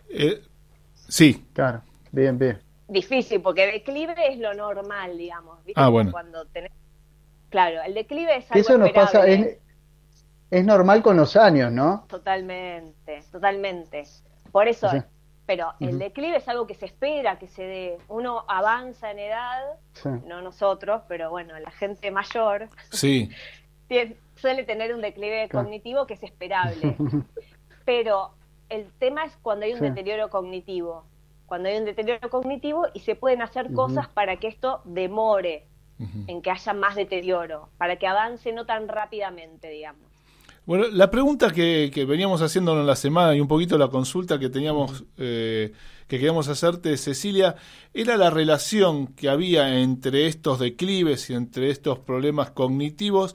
[0.08, 0.42] Eh,
[0.94, 1.44] sí.
[1.52, 2.62] Claro, bien, bien.
[2.88, 5.62] Difícil, porque declive es lo normal, digamos.
[5.64, 5.80] ¿viste?
[5.80, 6.10] Ah, bueno.
[6.12, 6.72] Cuando tenés...
[7.50, 9.58] Claro, el declive es algo eso nos pasa, es,
[10.50, 12.06] es normal con los años, ¿no?
[12.08, 14.04] Totalmente, totalmente.
[14.50, 14.98] Por eso, Sí.
[15.50, 17.98] Pero el declive es algo que se espera que se dé.
[18.06, 19.60] Uno avanza en edad,
[19.94, 20.08] Sí.
[20.24, 23.28] no nosotros, pero bueno, la gente mayor Sí.
[24.36, 25.64] suele tener un declive Claro.
[25.64, 26.94] cognitivo que es esperable.
[27.84, 28.30] Pero
[28.68, 29.84] el tema es cuando hay un Sí.
[29.86, 31.04] deterioro cognitivo.
[31.46, 35.66] Cuando hay un deterioro cognitivo y se pueden hacer cosas para que esto demore,
[36.28, 40.09] en que haya más deterioro, para que avance no tan rápidamente, digamos.
[40.70, 44.38] Bueno, la pregunta que, que veníamos haciendo en la semana y un poquito la consulta
[44.38, 45.72] que teníamos, eh,
[46.06, 47.56] que queríamos hacerte, Cecilia,
[47.92, 53.34] era la relación que había entre estos declives y entre estos problemas cognitivos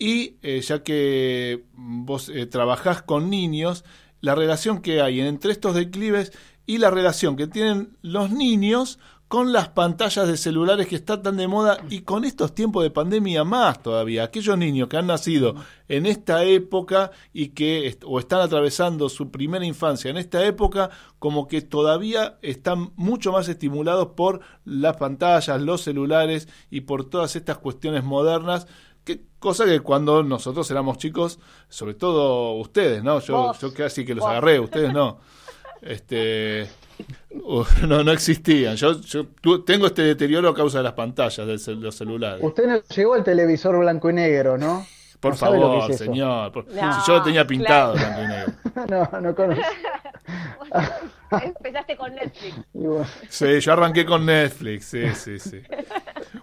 [0.00, 3.84] y eh, ya que vos eh, trabajás con niños,
[4.20, 6.32] la relación que hay entre estos declives
[6.66, 8.98] y la relación que tienen los niños
[9.34, 12.92] con las pantallas de celulares que están tan de moda y con estos tiempos de
[12.92, 14.22] pandemia más todavía.
[14.22, 15.56] Aquellos niños que han nacido
[15.88, 21.48] en esta época y que o están atravesando su primera infancia en esta época, como
[21.48, 27.58] que todavía están mucho más estimulados por las pantallas, los celulares y por todas estas
[27.58, 28.68] cuestiones modernas.
[29.02, 33.18] Que, cosa que cuando nosotros éramos chicos, sobre todo ustedes, ¿no?
[33.18, 33.60] Yo, Vos.
[33.60, 34.30] yo casi que los Vos.
[34.30, 35.18] agarré, ustedes no.
[35.84, 36.66] Este,
[37.30, 38.76] uh, no, no existían.
[38.76, 39.26] Yo, yo
[39.64, 42.42] tengo este deterioro a causa de las pantallas de cel- los celulares.
[42.42, 44.86] Usted no llegó al televisor blanco y negro, ¿no?
[45.20, 46.52] Por No favor, es señor.
[46.52, 48.14] por- No, si yo lo tenía pintado, claro.
[48.16, 49.10] blanco y negro.
[49.12, 49.62] no, no conoce.
[51.42, 52.54] Empezaste con Netflix.
[52.72, 55.60] Bueno, Sí, yo arranqué con Netflix, sí, sí, sí.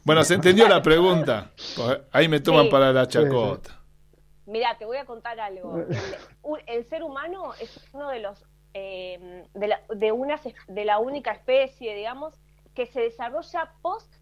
[0.03, 1.51] Bueno, ¿se entendió la pregunta?
[1.75, 2.71] Pues Ahí me toman Sí.
[2.71, 3.79] para la chacota.
[4.47, 5.85] Mira, te voy a contar algo.
[6.67, 10.99] El ser humano es uno de los eh, de, la, de, unas es- de la
[10.99, 12.33] única especie, digamos,
[12.75, 14.13] que se desarrolla post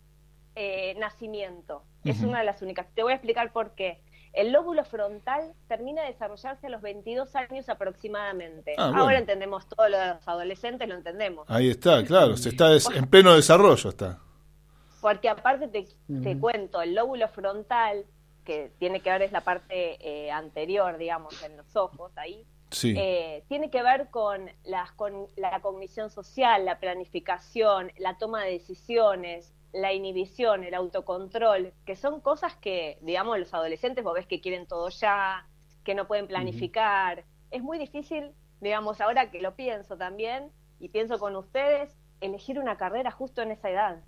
[0.55, 1.83] eh, nacimiento.
[2.03, 2.87] Es una de las únicas.
[2.95, 3.99] Te voy a explicar por qué.
[4.33, 8.75] El lóbulo frontal termina de desarrollarse a los 22 años aproximadamente.
[8.77, 9.03] Ah, bueno.
[9.03, 11.45] Ahora entendemos todo lo de los adolescentes, lo entendemos.
[11.49, 14.19] Ahí está, claro, se está en pleno desarrollo está.
[15.01, 15.87] Porque aparte te,
[16.23, 18.05] te cuento, el lóbulo frontal,
[18.45, 22.93] que tiene que ver es la parte eh, anterior, digamos, en los ojos, ahí, Sí.
[22.97, 28.51] eh, tiene que ver con, las, con la cognición social, la planificación, la toma de
[28.51, 34.41] decisiones, la inhibición, el autocontrol, que son cosas que, digamos, los adolescentes vos ves que
[34.41, 35.47] quieren todo ya,
[35.83, 37.23] que no pueden planificar.
[37.51, 42.77] Es muy difícil, digamos, ahora que lo pienso también, y pienso con ustedes, elegir una
[42.77, 44.03] carrera justo en esa edad,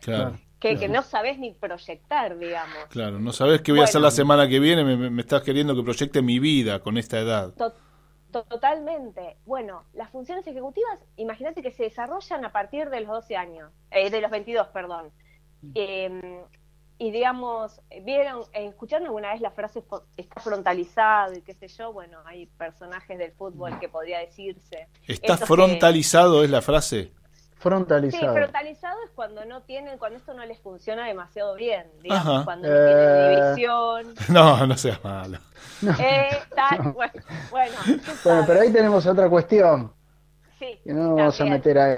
[0.00, 0.80] Claro, que, Claro.
[0.80, 2.76] que no sabes ni proyectar, digamos.
[2.90, 3.18] claro.
[3.20, 6.22] No sabes qué voy a hacer la semana que viene, me, estás queriendo que proyecte
[6.22, 7.54] mi vida con esta edad.
[8.44, 9.36] Totalmente.
[9.46, 14.10] Bueno, las funciones ejecutivas, imagínate que se desarrollan a partir de los 12 años, eh,
[14.10, 15.10] de los 22, perdón.
[15.74, 16.42] Eh,
[16.98, 19.82] y digamos, ¿vieron, escucharon alguna vez la frase
[20.16, 21.92] está frontalizado y qué sé yo?
[21.92, 24.88] Bueno, hay personajes del fútbol que podría decirse.
[25.06, 27.12] ¿Está que- frontalizado es la frase?
[27.56, 28.34] Sí, frontalizado.
[28.34, 32.44] frontalizado es cuando no tienen, cuando esto no les funciona demasiado bien, digamos, Ajá.
[32.44, 33.32] cuando no tienen Eh.
[33.38, 34.14] inhibición.
[34.28, 35.38] No, no seas malo.
[35.98, 37.12] Eh, tal, bueno,
[37.50, 37.74] bueno,
[38.46, 39.92] pero ahí tenemos otra cuestión.
[40.58, 41.96] Sí, Que no nos vamos a meter ahí.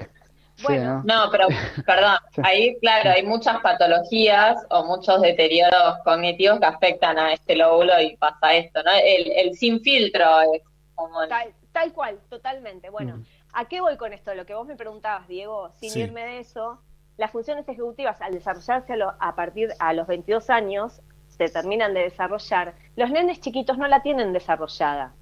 [0.55, 1.03] Sí, Bueno.
[1.05, 1.25] ¿no?
[1.25, 1.47] No, pero
[1.85, 7.99] perdón, ahí claro, hay muchas patologías o muchos deterioros cognitivos que afectan a este lóbulo
[8.01, 8.91] y pasa esto, ¿no?
[8.91, 10.61] El, el sin filtro es
[10.95, 12.89] como el- Tal, tal cual, totalmente.
[12.89, 14.33] Bueno, ¿a qué voy con esto?
[14.35, 15.99] Lo que vos me preguntabas, Diego, sin Sí.
[16.01, 16.81] irme de eso,
[17.17, 21.93] las funciones ejecutivas al desarrollarse a, lo- a partir a los 22 años, se terminan
[21.93, 25.13] de desarrollar, los nenes chiquitos no la tienen desarrollada.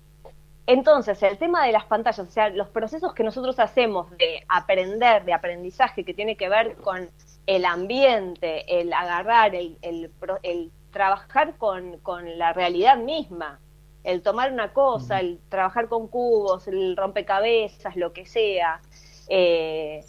[0.66, 5.24] Entonces, el tema de las pantallas, o sea, los procesos que nosotros hacemos de aprender,
[5.24, 7.10] de aprendizaje, que tiene que ver con
[7.46, 10.12] el ambiente, el agarrar, el, el,
[10.44, 13.60] el trabajar con, con la realidad misma,
[14.08, 18.80] el tomar una cosa, el trabajar con cubos, el rompecabezas, lo que sea,
[19.28, 20.04] eh,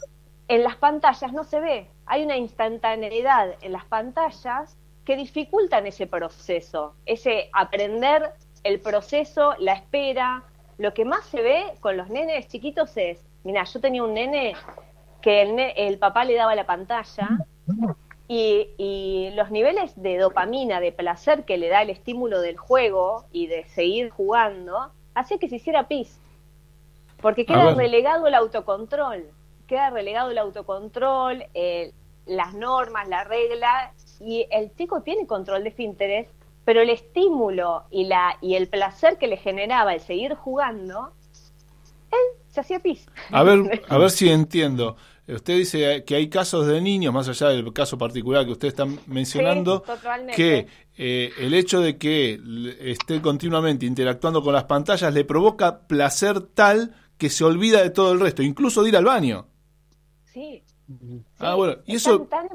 [0.47, 1.91] en las pantallas no se ve.
[2.07, 8.33] Hay una instantaneidad en las pantallas que dificultan ese proceso, ese aprender
[8.63, 10.45] el proceso, la espera.
[10.79, 14.55] Lo que más se ve con los nenes chiquitos es, mira, yo tenía un nene
[15.21, 17.31] que el, ne- el papá le daba la pantalla
[18.29, 23.25] y, y los niveles de dopamina, de placer que le da el estímulo del juego
[23.33, 26.21] y de seguir jugando, hacía que se hiciera pis.
[27.21, 29.25] Porque queda relegado el autocontrol,
[29.67, 31.93] queda relegado el autocontrol, eh,
[32.27, 36.29] las normas, la regla, y el chico tiene control de esfínteres,
[36.65, 41.13] pero el estímulo y, la, y el placer que le generaba el seguir jugando,
[42.11, 43.07] él se hacía pis.
[43.33, 44.97] A ver, a ver si entiendo.
[45.29, 48.87] Usted dice que hay casos de niños, más allá del caso particular que usted está
[49.07, 49.85] mencionando,
[50.35, 52.41] que eh, el hecho de que
[52.81, 58.13] esté continuamente interactuando con las pantallas le provoca placer tal que se olvida de todo
[58.13, 59.47] el resto, incluso de ir al baño.
[60.33, 60.63] Sí.
[61.39, 62.49] Ah, bueno, ¿y Están eso tan-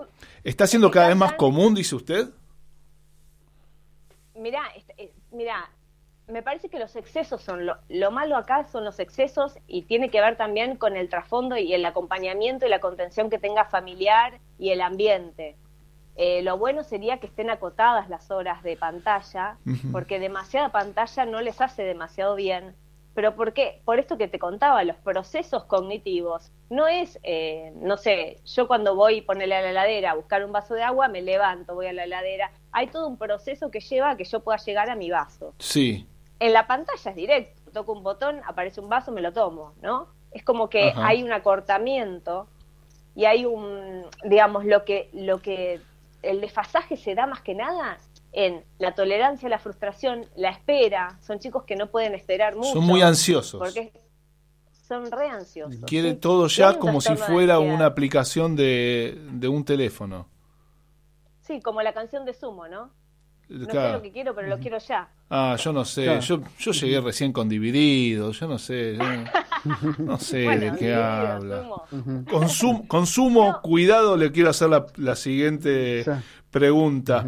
[0.43, 2.29] está siendo cada vez más tan- común, dice usted?
[4.36, 4.63] Mirá,
[4.97, 5.69] eh, mirá,
[6.27, 10.09] me parece que los excesos son lo, lo malo acá son los excesos y tiene
[10.09, 14.39] que ver también con el trasfondo y el acompañamiento y la contención que tenga familiar
[14.57, 15.57] y el ambiente.
[16.15, 19.57] Eh, lo bueno sería que estén acotadas las horas de pantalla,
[19.91, 22.75] porque demasiada pantalla no les hace demasiado bien.
[23.15, 23.81] Pero ¿por qué?
[23.86, 26.51] Por esto que te contaba, los procesos cognitivos.
[26.69, 30.51] No es, eh, no sé, yo cuando voy ponerle a la heladera a buscar un
[30.51, 32.51] vaso de agua, me levanto, voy a la heladera.
[32.71, 35.53] Hay todo un proceso que lleva a que yo pueda llegar a mi vaso.
[35.59, 36.07] Sí.
[36.43, 40.10] En la pantalla es directo, toco un botón, aparece un vaso, me lo tomo, ¿no?
[40.32, 41.08] Es como que Ajá.
[41.08, 42.49] hay un acortamiento
[43.15, 45.79] y hay un, digamos, lo que, lo que
[46.21, 47.97] el desfasaje se da más que nada
[48.34, 51.17] en la tolerancia la frustración, la espera.
[51.21, 52.73] Son chicos que no pueden esperar mucho.
[52.73, 53.58] Son muy ansiosos.
[53.58, 53.93] Porque
[54.86, 55.79] son re ansiosos.
[55.86, 60.27] Quiere todo ya como si fuera una aplicación de, de, un teléfono.
[61.39, 62.91] Sí, como la canción de Sumo, ¿no?
[63.53, 65.09] No sé lo que quiero, pero lo quiero ya.
[65.29, 66.19] Ah, yo no sé.
[66.21, 68.31] Yo, yo llegué recién con Dividido.
[68.31, 68.97] Yo no sé.
[69.99, 71.63] no sé de qué habla.
[72.29, 76.05] Consumo, consumo cuidado, le quiero hacer la, la siguiente
[76.51, 77.27] pregunta.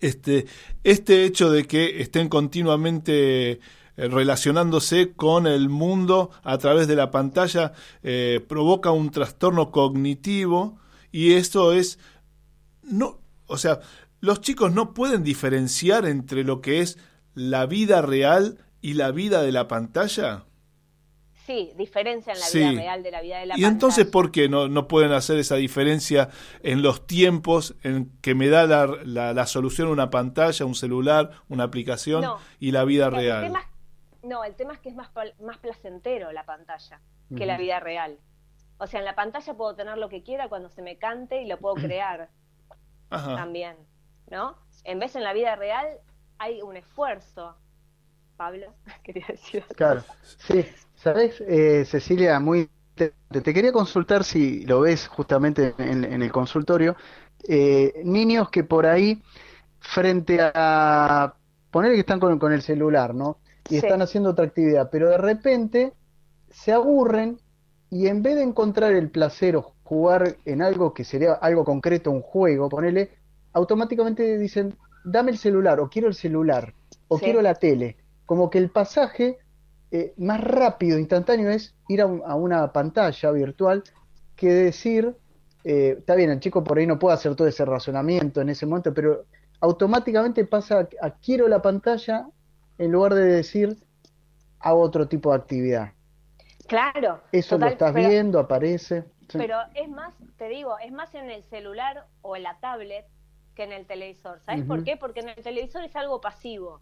[0.00, 0.46] Este,
[0.82, 3.60] este hecho de que estén continuamente
[3.96, 10.78] eh, relacionándose con el mundo a través de la pantalla eh, provoca un trastorno cognitivo
[11.12, 12.00] y esto es
[12.82, 13.78] no o sea
[14.24, 16.98] los chicos no pueden diferenciar entre lo que es
[17.34, 20.44] la vida real y la vida de la pantalla
[21.46, 24.66] Sí, diferencian la vida real de la vida de la ¿Y entonces por qué no,
[24.68, 26.30] no pueden hacer esa diferencia
[26.62, 31.64] en los tiempos en que me da la, la, solución una pantalla, un celular, una
[31.64, 32.24] aplicación
[32.58, 33.52] y la vida real?
[34.22, 37.02] no, el tema es que es más, más placentero la pantalla
[37.36, 38.18] que la vida real.
[38.78, 41.46] O sea, en la pantalla puedo tener lo que quiera cuando se me cante y
[41.46, 42.30] lo puedo crear
[43.10, 43.76] también,
[44.30, 44.56] ¿no?
[44.84, 45.86] En vez en la vida real
[46.38, 47.56] hay un esfuerzo.
[48.36, 49.64] Pablo, quería decir.
[49.76, 50.66] Claro, sí,
[51.04, 56.96] Sabes, eh, Cecilia, muy te, quería consultar si lo ves justamente en, el consultorio,
[57.46, 59.22] eh, niños que por ahí,
[59.80, 61.34] frente a
[61.70, 63.38] poner que están con, el celular, ¿no?
[63.68, 65.92] Y están haciendo otra actividad, pero de repente
[66.50, 67.38] se aburren
[67.90, 72.10] y en vez de encontrar el placer o jugar en algo que sería algo concreto,
[72.10, 73.10] un juego, ponele,
[73.54, 76.74] automáticamente dicen, dame el celular, o quiero el celular,
[77.08, 77.96] o quiero la tele.
[78.26, 79.38] Como que el pasaje
[79.90, 83.84] eh, más rápido, instantáneo es ir a, una pantalla virtual
[84.34, 85.14] que decir,
[85.62, 88.66] eh, está bien, el chico por ahí no puede hacer todo ese razonamiento en ese
[88.66, 89.24] momento, pero
[89.60, 92.26] automáticamente pasa a, quiero la pantalla
[92.78, 93.76] en lugar de decir
[94.58, 95.92] hago otro tipo de actividad.
[96.66, 97.20] Claro.
[97.30, 99.04] Eso lo estás viendo, aparece.
[99.32, 103.06] Pero es más, te digo, es más en el celular o en la tablet
[103.54, 104.40] que en el televisor.
[104.40, 104.96] ¿Sabes por qué?
[104.96, 106.80] Porque en el televisor es algo pasivo.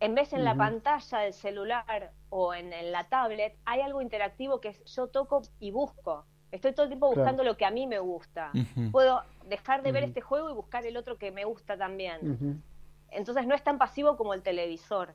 [0.00, 4.68] En vez en la pantalla del celular o en, la tablet, hay algo interactivo que
[4.68, 6.26] es yo toco y busco.
[6.52, 8.52] Estoy todo el tiempo buscando lo que a mí me gusta.
[8.92, 12.62] Puedo dejar de ver este juego y buscar el otro que me gusta también.
[13.10, 15.14] Entonces no es tan pasivo como el televisor.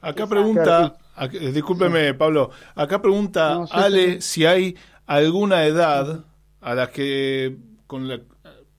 [0.00, 0.96] Acá pregunta,
[1.30, 6.24] discúlpeme Pablo, acá pregunta Ale si hay alguna edad
[6.60, 8.08] a la que con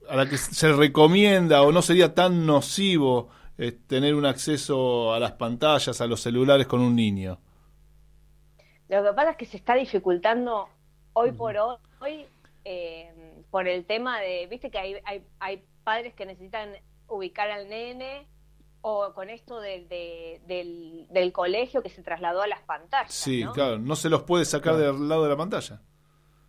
[0.08, 3.28] a la que se recomienda o no sería tan nocivo
[3.86, 7.38] tener un acceso a las pantallas, a los celulares con un niño?
[8.88, 10.68] Lo que pasa es que se está dificultando
[11.14, 12.26] hoy por hoy
[12.64, 13.10] eh,
[13.50, 16.70] por el tema de, viste que hay, hay, hay, padres que necesitan
[17.06, 18.26] ubicar al nene
[18.80, 23.12] o con esto del, del, colegio que se trasladó a las pantallas.
[23.12, 25.80] Sí, claro, no se los puede sacar del lado de la pantalla.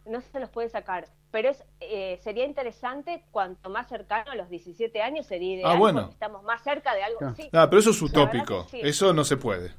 [0.08, 4.50] No se los puede sacar pero es, eh, sería interesante cuanto más cercano a los
[4.50, 6.10] 17 años sería ideal ah, bueno.
[6.12, 7.50] estamos más cerca de algo así.
[7.54, 9.74] Ah, pero eso es utópico, eso no se puede.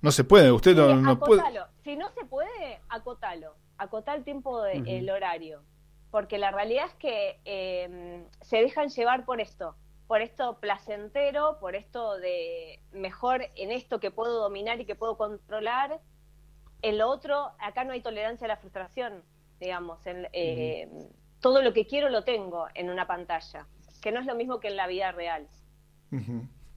[0.00, 1.42] No se puede, usted no, puede.
[1.82, 5.62] Si no se puede, acotalo, acotar el tiempo, del el horario,
[6.10, 9.74] porque la realidad es que em, se dejan llevar por esto,
[10.06, 15.16] por esto placentero, por esto de mejor en esto que puedo dominar y que puedo
[15.16, 16.00] controlar.
[16.88, 19.22] En lo otro, acá no hay tolerancia a la frustración
[19.60, 20.88] digamos, en, eh,
[21.40, 23.66] todo lo que quiero lo tengo en una pantalla,
[24.00, 25.46] que no es lo mismo que en la vida real.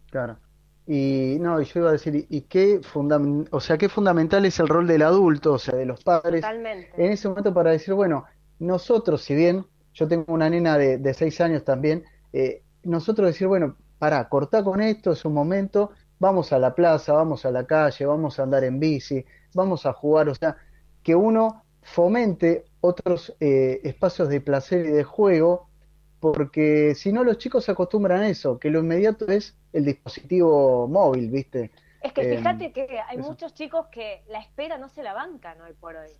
[0.09, 0.37] Claro.
[0.87, 2.81] Y no, yo iba a decir, ¿y qué,
[3.51, 7.11] o sea, qué fundamental es el rol del adulto, o sea, de los padres, en
[7.11, 8.25] ese momento para decir, bueno,
[8.57, 13.47] nosotros, si bien yo tengo una nena de, de seis años también, eh, nosotros decir,
[13.47, 17.65] bueno, para, cortar con esto, es un momento, vamos a la plaza, vamos a la
[17.65, 20.57] calle, vamos a andar en bici, vamos a jugar, o sea,
[21.03, 25.69] que uno fomente otros eh, espacios de placer y de juego,
[26.19, 30.87] porque si no los chicos se acostumbran a eso, que lo inmediato es el dispositivo
[30.87, 31.71] móvil, ¿viste?
[32.01, 35.59] Es que fíjate em, que hay muchos chicos que la espera no se la bancan
[35.61, 36.11] hoy por hoy.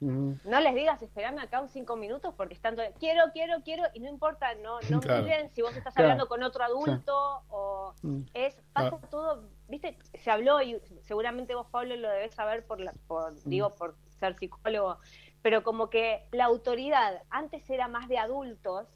[0.00, 2.86] No les digas, esperame acá un cinco minutos porque están todo...
[2.98, 6.64] quiero, quiero, quiero, y no importa, no, no miren si vos estás hablando con otro
[6.64, 7.94] adulto o
[8.32, 12.92] es, pasa todo, viste, se habló y seguramente vos, Pablo, lo debes saber por, la,
[13.06, 13.36] por mm.
[13.44, 14.98] digo, por ser psicólogo,
[15.42, 18.88] pero como que la autoridad antes era más de adultos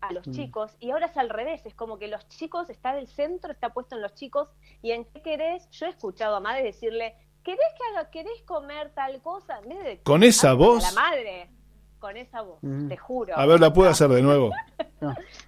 [0.00, 0.32] a los mm.
[0.32, 3.70] chicos y ahora es al revés, es como que los chicos está del centro, está
[3.72, 4.48] puesto en los chicos
[4.82, 8.92] y en qué querés, yo he escuchado a madres decirle, ¿querés que haga, querés comer
[8.94, 9.58] tal cosa?
[9.58, 10.82] En vez de ¿Con esa a voz?
[10.82, 11.50] La madre,
[11.98, 12.88] con esa voz, Mm.
[12.88, 13.36] te juro.
[13.36, 14.52] A ver, ¿la puedo hacer de nuevo?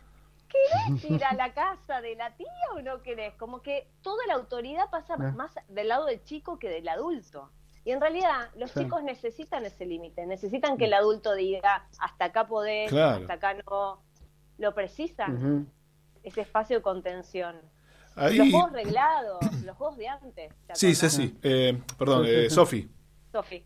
[0.51, 3.35] ¿Querés ir a la casa de la tía o no querés?
[3.35, 5.33] Como que toda la autoridad pasa Ah.
[5.37, 7.51] más del lado del chico que del adulto.
[7.85, 8.81] Y en realidad los Sí.
[8.81, 13.21] chicos necesitan ese límite, necesitan que el adulto diga hasta acá podés, Claro.
[13.23, 14.03] hasta acá no.
[14.59, 15.67] Lo precisan,
[16.23, 17.57] ese espacio de contención.
[18.17, 18.51] Los Ahí.
[18.51, 20.53] juegos reglados, los juegos de antes.
[20.67, 21.13] ¿te Sí, acordás?
[21.13, 21.39] sí, sí.
[21.43, 22.51] Eh, perdón, eh.
[22.51, 22.91] Sofi.
[23.33, 23.65] Sofi.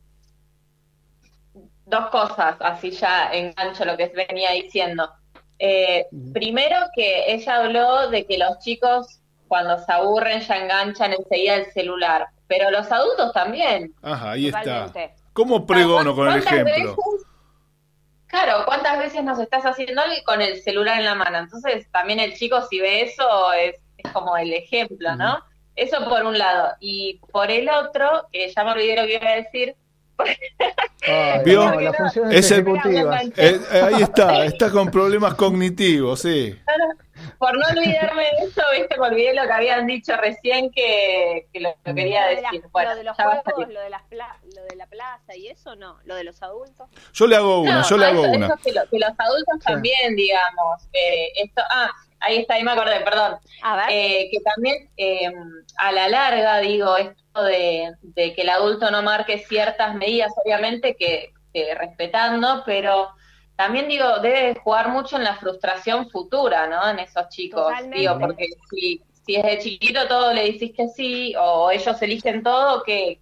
[1.87, 5.11] dos cosas, así ya engancho lo que venía diciendo.
[5.67, 11.55] Eh, primero que ella habló de que los chicos cuando se aburren ya enganchan enseguida
[11.55, 13.95] el celular, pero los adultos también.
[14.03, 14.93] Ajá, ahí está.
[15.33, 16.75] ¿Cómo pregono con el ¿Cuántas ejemplo?
[16.97, 17.27] veces-
[18.27, 21.39] claro, ¿cuántas veces nos estás haciendo algo y con el celular en la mano?
[21.39, 25.39] Entonces también el chico si ve eso es, es como el ejemplo, ¿no?
[25.77, 26.73] Eso por un lado.
[26.81, 29.75] Y por el otro, que ya me olvidé lo que iba a decir,
[31.07, 31.71] Ay, ¿Vio?
[31.71, 33.25] no, las funciones Ese- ejecutivas.
[33.37, 36.59] Eh, eh, ahí está, está con problemas cognitivos, sí.
[37.39, 41.61] por no olvidarme de eso, viste, me olvidé lo que habían dicho recién que, que
[41.61, 42.65] lo, lo quería Lo de, la- decir.
[42.73, 45.77] Bueno, lo de los juegos, lo de, las pla- lo de la plaza y eso
[45.77, 46.89] no, lo de los adultos.
[47.13, 48.47] Yo le hago una, No, yo le hago eso- una.
[48.47, 51.91] eso que, lo- que los adultos también, digamos, eh, esto, ah,
[52.25, 53.39] ahí está, ahí me acordé, perdón.
[53.63, 53.87] A ver.
[53.91, 55.33] Eh, que también eh,
[55.77, 60.97] a la larga, digo, esto de, de que el adulto no marque ciertas medidas, obviamente
[60.97, 63.11] que, que respetando, pero
[63.57, 66.89] también digo, debe jugar mucho en la frustración futura, ¿no?
[66.91, 67.99] En esos chicos, Totalmente.
[67.99, 72.83] digo, porque si, si desde chiquito todo le decís que sí, o ellos eligen todo,
[72.83, 73.21] que,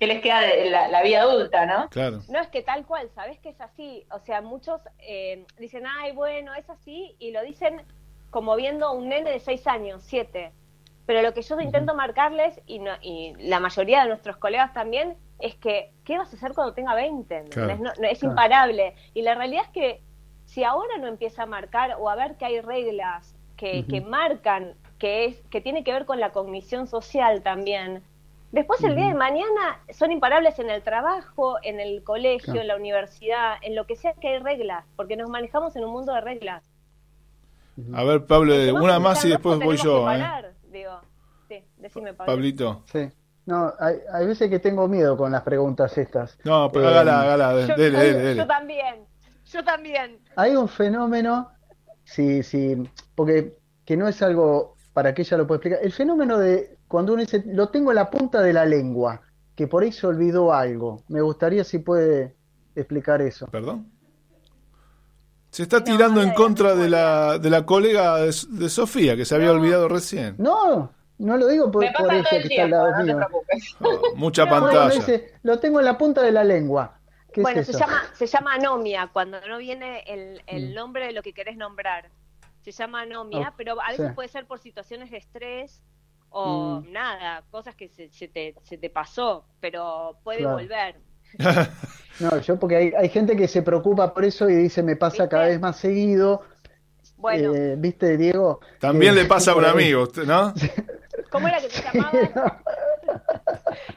[0.00, 1.88] que les queda de la, la vida adulta, ¿no?
[1.90, 2.20] Claro.
[2.28, 4.04] No es que tal cual, sabes que es así.
[4.10, 7.82] O sea, muchos eh, dicen, ay, bueno, es así, y lo dicen
[8.30, 10.52] como viendo un nene de 6 años, 7.
[11.06, 15.16] Pero lo que yo intento marcarles, y, no, y la mayoría de nuestros colegas también,
[15.40, 17.36] es que, ¿qué vas a hacer cuando tenga 20?
[17.36, 17.78] ¿entendés?
[17.78, 17.82] Claro.
[17.82, 18.32] No- no, es Claro.
[18.32, 18.94] imparable.
[19.14, 20.02] Y la realidad es que
[20.44, 24.74] si ahora no empieza a marcar o a ver que hay reglas que, que marcan,
[24.98, 28.02] que, es, que tiene que ver con la cognición social también,
[28.52, 32.60] Después el día de mañana son imparables en el trabajo, en el colegio, Claro.
[32.62, 35.92] en la universidad, en lo que sea que hay reglas, porque nos manejamos en un
[35.92, 36.68] mundo de reglas.
[37.94, 40.02] A ver, Pablo, eh, una más y después voy yo.
[40.02, 40.04] eh.
[40.18, 41.00] parar, digo.
[41.48, 42.32] Sí, decime, Pablo.
[42.32, 42.84] Pablito.
[42.92, 43.08] Sí.
[43.46, 46.38] No, hay, hay veces que tengo miedo con las preguntas estas.
[46.44, 47.66] No, pero Eh, hágala, hágala.
[47.66, 48.36] Yo, Dele, yo- dele, dele.
[48.36, 48.94] yo también,
[49.46, 50.18] yo también.
[50.36, 51.50] Hay un fenómeno,
[52.04, 52.76] sí, sí,
[53.14, 55.80] porque que no es algo para que ella lo pueda explicar.
[55.82, 59.22] El fenómeno de cuando uno dice, lo tengo en la punta de la lengua,
[59.56, 61.02] que por ahí se olvidó algo.
[61.08, 62.36] Me gustaría si puede
[62.76, 63.46] explicar eso.
[63.48, 63.90] Perdón.
[65.50, 69.24] Se está No, tirando en contra de la, de la colega de, de Sofía, que
[69.24, 69.54] se había No.
[69.54, 70.36] olvidado recién.
[70.38, 73.18] No, no lo digo por, por pasa ella que está al lado no mío.
[73.82, 74.90] Oh, mucha No, pantalla.
[74.94, 76.96] dice, lo tengo en la punta de la lengua.
[77.32, 80.74] ¿Qué Bueno, es se llama, se llama anomia, cuando no viene el, el Mm.
[80.74, 82.10] nombre de lo que querés nombrar.
[82.62, 84.14] Se llama anomia, Oh, pero a veces sí.
[84.14, 85.82] puede ser por situaciones de estrés
[86.28, 86.92] o Mm.
[86.92, 90.56] nada, cosas que se, se te, se te pasó, pero puede Claro.
[90.56, 91.00] volver.
[92.20, 95.22] No, yo porque hay, hay gente que se preocupa por eso y dice, me pasa
[95.22, 95.28] ¿Viste?
[95.30, 96.42] cada vez más seguido.
[97.16, 98.60] Bueno, Eh, ¿Viste, Diego?
[98.78, 100.52] También le pasa a un amigo, ¿no?
[101.30, 102.30] ¿cómo era que te llamabas?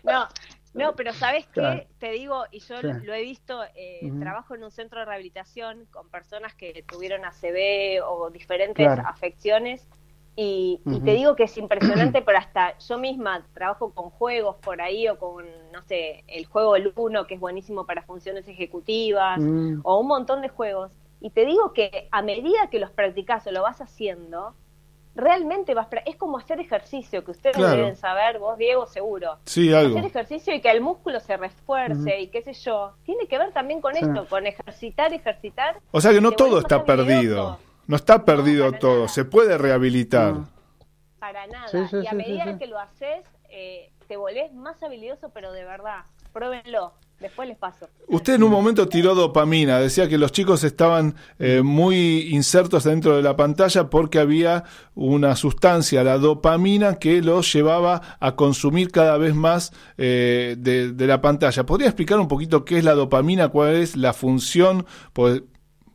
[0.03, 0.27] No,
[0.73, 1.61] no, pero ¿sabes qué?
[1.61, 1.84] Claro.
[1.99, 6.09] Te digo, y yo lo he visto, eh, trabajo en un centro de rehabilitación con
[6.09, 9.03] personas que tuvieron ACV o diferentes Claro.
[9.05, 9.86] afecciones,
[10.36, 14.81] y, y te digo que es impresionante, pero hasta yo misma trabajo con juegos por
[14.81, 19.39] ahí, o con, no sé, el juego El Uno, que es buenísimo para funciones ejecutivas,
[19.39, 20.91] Mm, o un montón de juegos.
[21.21, 24.55] Y te digo que a medida que los practicas o lo vas haciendo,
[25.15, 25.88] realmente vas...
[26.05, 27.77] Es como hacer ejercicio, que ustedes Claro.
[27.77, 29.38] deben saber, vos, Diego, seguro.
[29.45, 29.99] Sí, Hacer algo.
[29.99, 32.93] ejercicio y que el músculo se refuerce y qué sé yo.
[33.05, 34.01] Tiene que ver también con Sí.
[34.03, 35.79] esto, con ejercitar, ejercitar.
[35.91, 37.59] O sea que no todo está habilidoso.
[37.88, 38.95] No está perdido todo.
[38.95, 39.07] nada.
[39.09, 40.34] Se puede rehabilitar.
[40.34, 40.49] No.
[41.19, 41.67] Para nada.
[41.67, 42.59] Sí, sí, y a sí, medida sí, sí.
[42.59, 46.03] que lo haces, eh, te volvés más habilidoso, pero de verdad.
[46.31, 46.93] Pruébenlo.
[47.19, 47.88] Después les paso.
[48.09, 53.15] Usted en un momento tiró dopamina, decía que los chicos estaban eh, muy insertos dentro
[53.15, 59.17] de la pantalla porque había una sustancia, la dopamina, que los llevaba a consumir cada
[59.17, 61.65] vez más eh, de, de la pantalla.
[61.65, 64.86] ¿Podría explicar un poquito qué es la dopamina, cuál es la función?
[65.13, 65.43] Por,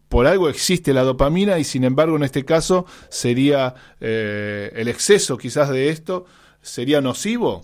[0.09, 5.37] por algo existe la dopamina y sin embargo en este caso sería eh, el exceso
[5.37, 6.27] quizás de esto,
[6.63, 7.63] sería nocivo.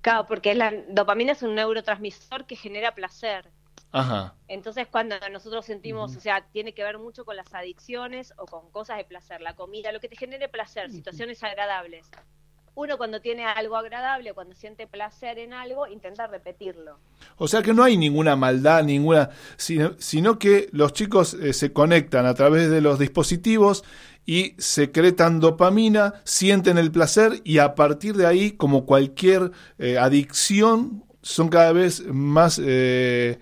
[0.00, 3.50] Claro, porque la dopamina es un neurotransmisor que genera placer.
[3.90, 4.34] Ajá.
[4.48, 8.70] Entonces, cuando nosotros sentimos, o sea, tiene que ver mucho con las adicciones o con
[8.70, 12.06] cosas de placer, la comida, lo que te genere placer, situaciones agradables.
[12.78, 16.98] Uno cuando tiene algo agradable, cuando siente placer en algo, intenta repetirlo.
[17.36, 21.72] O sea que no hay ninguna maldad, ninguna, sino, sino que los chicos eh, se
[21.72, 23.82] conectan a través de los dispositivos
[24.24, 31.02] y secretan dopamina, sienten el placer y a partir de ahí, como cualquier eh, adicción,
[31.20, 33.38] son cada vez más, eh,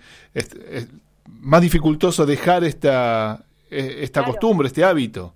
[1.27, 5.35] más dificultoso dejar esta, esta costumbre, este hábito.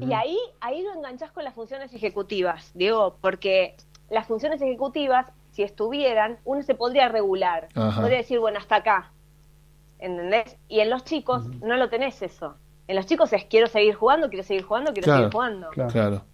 [0.00, 3.76] Y ahí, ahí lo enganchas con las funciones ejecutivas, digo, porque
[4.10, 9.12] las funciones ejecutivas, si estuvieran, uno se podría regular, podría decir, bueno, hasta acá,
[9.98, 10.56] ¿entendés?
[10.68, 12.56] Y en los chicos no lo tenés eso.
[12.88, 15.68] En los chicos es quiero seguir jugando, quiero seguir jugando, quiero seguir jugando.
[15.70, 16.24] Claro.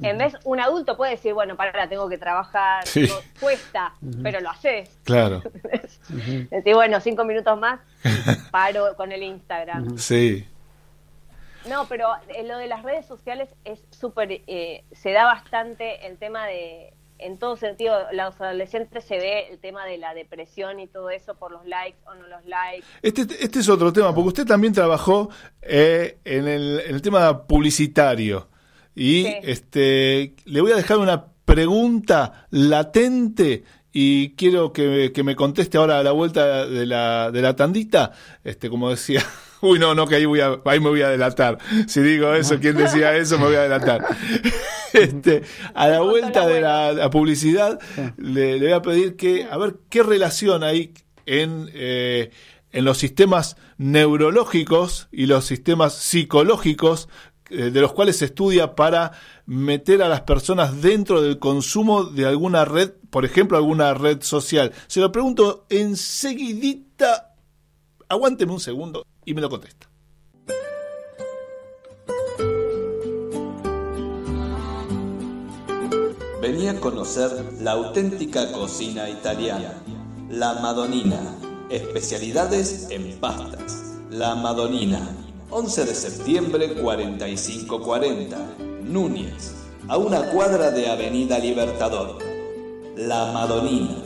[0.00, 2.84] En vez, un adulto puede decir, bueno, para, tengo que trabajar,
[3.40, 4.96] cuesta, pero lo haces.
[5.02, 5.42] Claro.
[6.50, 7.80] Decir, bueno, cinco minutos más,
[8.52, 9.98] paro con el Instagram.
[9.98, 10.46] Sí.
[11.68, 16.16] No, pero eh, lo de las redes sociales es súper, eh, se da bastante el
[16.18, 20.86] tema de, en todo sentido, los adolescentes se ve el tema de la depresión y
[20.86, 22.86] todo eso por los likes o no los likes.
[23.02, 25.28] Este, este es otro tema, porque usted también trabajó
[25.62, 28.48] eh, en, el, tema publicitario.
[28.94, 33.62] Y este, le voy a dejar una pregunta latente
[33.92, 38.12] y quiero que, que, me conteste ahora a la vuelta de la, de la tandita,
[38.42, 39.22] este, como decía
[39.60, 41.58] Uy, no, no, que ahí, voy a, ahí me voy a delatar.
[41.86, 43.38] Si digo eso, ¿quién decía eso?
[43.38, 44.06] Me voy a delatar.
[44.90, 45.42] Este,
[45.74, 47.78] a la vuelta de la, publicidad,
[48.16, 50.94] le, voy a pedir que, a ver, qué relación hay
[51.26, 52.30] en, eh,
[52.72, 57.10] en los sistemas neurológicos y los sistemas psicológicos
[57.50, 59.12] eh, de los cuales se estudia para
[59.46, 64.72] meter a las personas dentro del consumo de alguna red, por ejemplo, alguna red social.
[64.86, 67.27] Se lo pregunto enseguidita.
[68.10, 69.86] Aguánteme un segundo y me lo contesta.
[76.40, 77.30] Venía a conocer
[77.60, 79.74] la auténtica cocina italiana,
[80.30, 81.20] la Madonina,
[81.68, 83.98] especialidades en pastas.
[84.10, 85.14] La Madonina,
[85.50, 88.38] 11 de septiembre 4540,
[88.84, 92.16] Núñez, a una cuadra de Avenida Libertador.
[92.96, 93.96] La Madonina.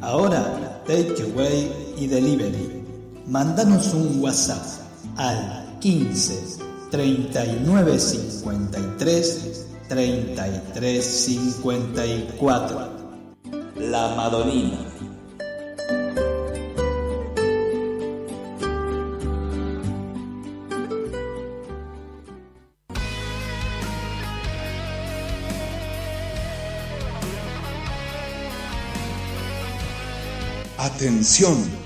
[0.00, 2.75] Ahora, takeaway y delivery
[3.26, 4.64] mandanos un WhatsApp
[5.16, 6.58] al 15
[6.90, 12.96] 39 53 33 54.
[13.76, 14.78] La Madonina.
[30.78, 31.85] Atención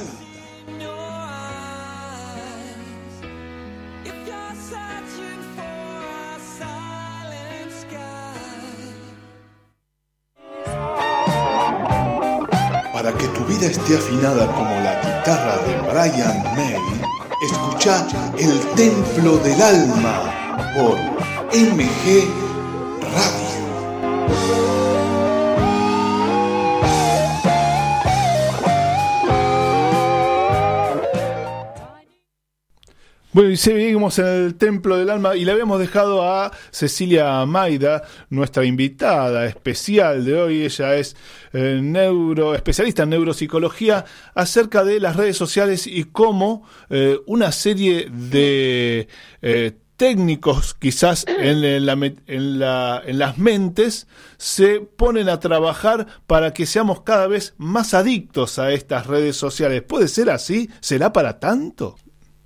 [14.29, 16.77] Como la guitarra de Brian May,
[17.41, 18.05] escucha
[18.37, 20.21] El Templo del Alma
[20.75, 20.95] por
[21.51, 22.29] MG
[23.01, 23.40] Radio.
[33.33, 38.03] Bueno, y seguimos en el Templo del Alma y le habíamos dejado a Cecilia Maida,
[38.29, 40.65] nuestra invitada especial de hoy.
[40.65, 41.15] Ella es
[41.53, 44.03] eh, neuro, especialista en neuropsicología
[44.35, 49.07] acerca de las redes sociales y cómo eh, una serie de
[49.41, 56.65] eh, técnicos quizás en, en, la, en las mentes se ponen a trabajar para que
[56.65, 59.83] seamos cada vez más adictos a estas redes sociales.
[59.83, 60.69] ¿Puede ser así?
[60.81, 61.95] ¿Será para tanto?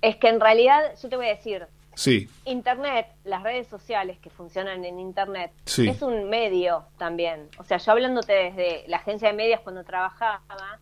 [0.06, 2.28] Es que en realidad, yo te voy a decir, sí.
[2.44, 7.48] Internet, las redes sociales que funcionan en Internet, es un medio también.
[7.58, 10.78] O sea, yo hablándote desde la agencia de medios cuando trabajaba,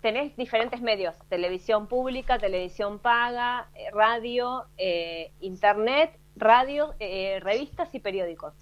[0.00, 8.00] tenés diferentes medios, televisión pública, televisión paga, eh, radio, eh, Internet, radio, eh, revistas y
[8.00, 8.54] periódicos.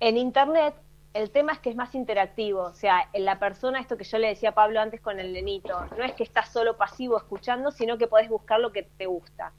[0.00, 0.74] En Internet
[1.18, 4.18] el tema es que es más interactivo, o sea, en la persona, esto que yo
[4.18, 7.72] le decía a Pablo antes con el nenito, no es que estás solo pasivo escuchando,
[7.72, 9.52] sino que podés buscar lo que te gusta.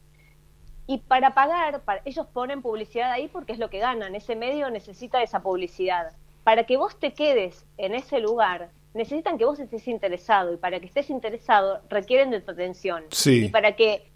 [0.87, 5.21] Y para pagar, ellos ponen publicidad ahí porque es lo que ganan, ese medio necesita
[5.21, 6.13] esa publicidad.
[6.45, 10.79] Para que vos te quedes en ese lugar, necesitan que vos estés interesado y para
[10.79, 13.03] que estés interesado requieren de tu atención.
[13.11, 13.47] Sí.
[13.47, 14.08] Y para que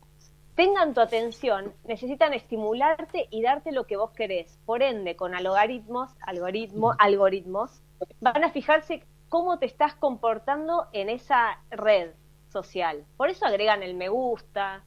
[0.55, 4.59] tengan tu atención, necesitan estimularte y darte lo que vos querés.
[4.65, 7.81] Por ende, con algoritmos, algoritmo, algoritmos,
[8.21, 12.11] van a fijarse cómo te estás comportando en esa red
[12.49, 13.05] social.
[13.17, 14.83] Por eso agregan el me gusta,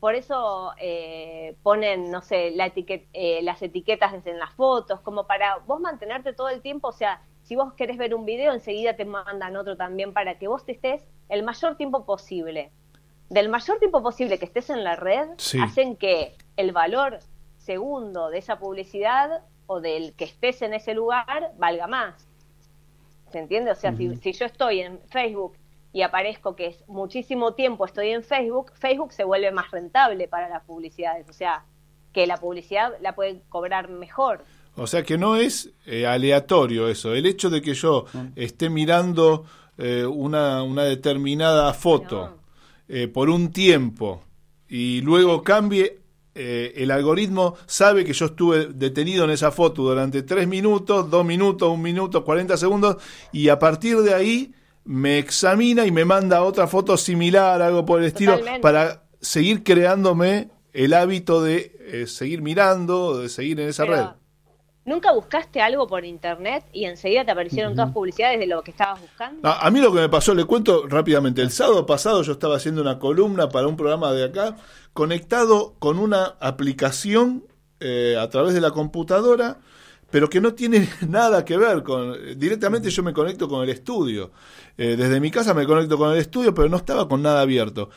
[0.00, 5.26] por eso eh, ponen, no sé, la etiquet eh, las etiquetas en las fotos, como
[5.26, 8.96] para vos mantenerte todo el tiempo, o sea, si vos querés ver un video, enseguida
[8.96, 12.72] te mandan otro también para que vos te estés el mayor tiempo posible
[13.30, 15.58] del mayor tiempo posible que estés en la red, Sí.
[15.60, 17.18] hacen que el valor
[17.58, 22.28] segundo de esa publicidad o del que estés en ese lugar valga más.
[23.32, 23.70] ¿Se entiende?
[23.70, 25.56] O sea, si, si yo estoy en Facebook
[25.92, 30.48] y aparezco que es muchísimo tiempo estoy en Facebook, Facebook se vuelve más rentable para
[30.48, 31.28] las publicidades.
[31.28, 31.64] O sea,
[32.12, 34.44] que la publicidad la pueden cobrar mejor.
[34.76, 37.14] O sea que no es eh, aleatorio eso.
[37.14, 38.06] El hecho de que yo
[38.36, 39.44] esté mirando
[39.78, 42.36] eh, una, una determinada foto
[42.88, 44.22] eh, por un tiempo
[44.68, 46.00] y luego cambie,
[46.34, 51.24] eh, el algoritmo sabe que yo estuve detenido en esa foto durante tres minutos, dos
[51.24, 52.96] minutos, un minuto, 40 segundos
[53.32, 54.52] y a partir de ahí
[54.84, 58.60] me examina y me manda otra foto similar, algo por el estilo, Totalmente.
[58.60, 64.06] para seguir creándome el hábito de eh, seguir mirando, de seguir en esa Pero, red.
[64.86, 69.00] ¿Nunca buscaste algo por internet y enseguida te aparecieron todas publicidades de lo que estabas
[69.00, 69.48] buscando?
[69.48, 71.40] A, a mí lo que me pasó, le cuento rápidamente.
[71.40, 74.56] El sábado pasado yo estaba haciendo una columna para un programa de acá,
[74.92, 77.44] conectado con una aplicación
[77.80, 79.58] eh, a través de la computadora,
[80.10, 82.38] pero que no tiene nada que ver con...
[82.38, 84.32] Directamente yo me conecto con el estudio.
[84.76, 87.90] Eh, desde mi casa me conecto con el estudio, pero no estaba con nada abierto.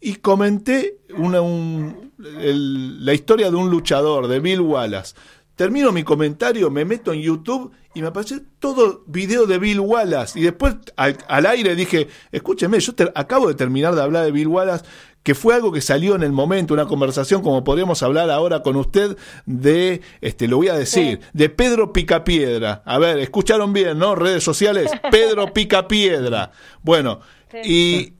[0.00, 5.14] Y comenté una, un- el- la historia de un luchador, de Bill Wallace.
[5.62, 10.36] Termino mi comentario, me meto en YouTube y me aparece todo video de Bill Wallace.
[10.36, 14.32] Y después al, al aire dije, escúcheme, yo te- acabo de terminar de hablar de
[14.32, 14.84] Bill Wallace,
[15.22, 18.74] que fue algo que salió en el momento, una conversación como podríamos hablar ahora con
[18.74, 22.82] usted de, este, lo voy a decir, de Pedro Picapiedra.
[22.84, 24.16] A ver, escucharon bien, ¿no?
[24.16, 26.50] Redes sociales, Pedro Picapiedra.
[26.82, 27.20] Bueno,
[27.64, 28.14] y,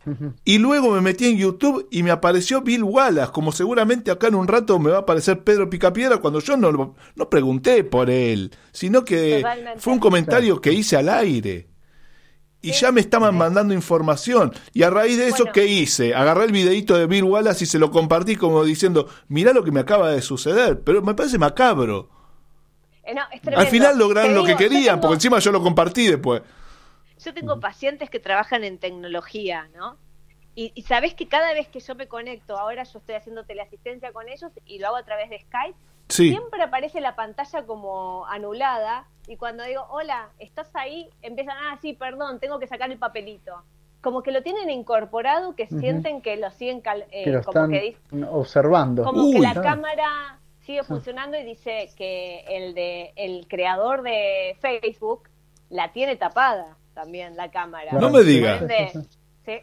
[0.44, 4.34] y luego me metí en YouTube y me apareció Bill Wallace, como seguramente acá en
[4.34, 8.10] un rato me va a aparecer Pedro Picapiedra cuando yo no, lo- no pregunté por
[8.10, 9.80] él, sino que Totalmente.
[9.80, 11.68] fue un comentario que hice al aire.
[12.64, 14.52] Y ya me estaban mandando información.
[14.72, 15.52] Y a raíz de eso, Bueno.
[15.52, 16.14] ¿qué hice?
[16.14, 19.72] Agarré el videito de Bill Wallace y se lo compartí como diciendo, mirá lo que
[19.72, 20.80] me acaba de suceder.
[20.82, 22.08] Pero me parece macabro.
[23.02, 25.50] Eh, no, es Al final lograron Te lo que digo, querían, tengo- porque encima yo
[25.50, 26.42] lo compartí después.
[27.24, 29.96] Yo tengo pacientes que trabajan en tecnología, ¿no?
[30.54, 34.12] Y, y sabes que cada vez que yo me conecto, ahora yo estoy haciendo teleasistencia
[34.12, 36.28] con ellos y lo hago a través de Skype, Sí.
[36.28, 41.08] siempre aparece la pantalla como anulada y cuando digo, hola, ¿estás ahí?
[41.22, 43.62] Empiezan, ah, sí, perdón, tengo que sacar el papelito.
[44.02, 47.58] Como que lo tienen incorporado, que sienten que lo siguen, cal- eh, que lo como
[47.60, 47.98] están que dice,
[48.28, 49.04] observando.
[49.04, 55.28] como que la cámara sigue funcionando y dice que el de el creador de Facebook
[55.70, 57.92] la tiene tapada también la cámara.
[57.92, 58.58] No me diga.
[58.58, 58.92] Por ende,
[59.44, 59.60] sí.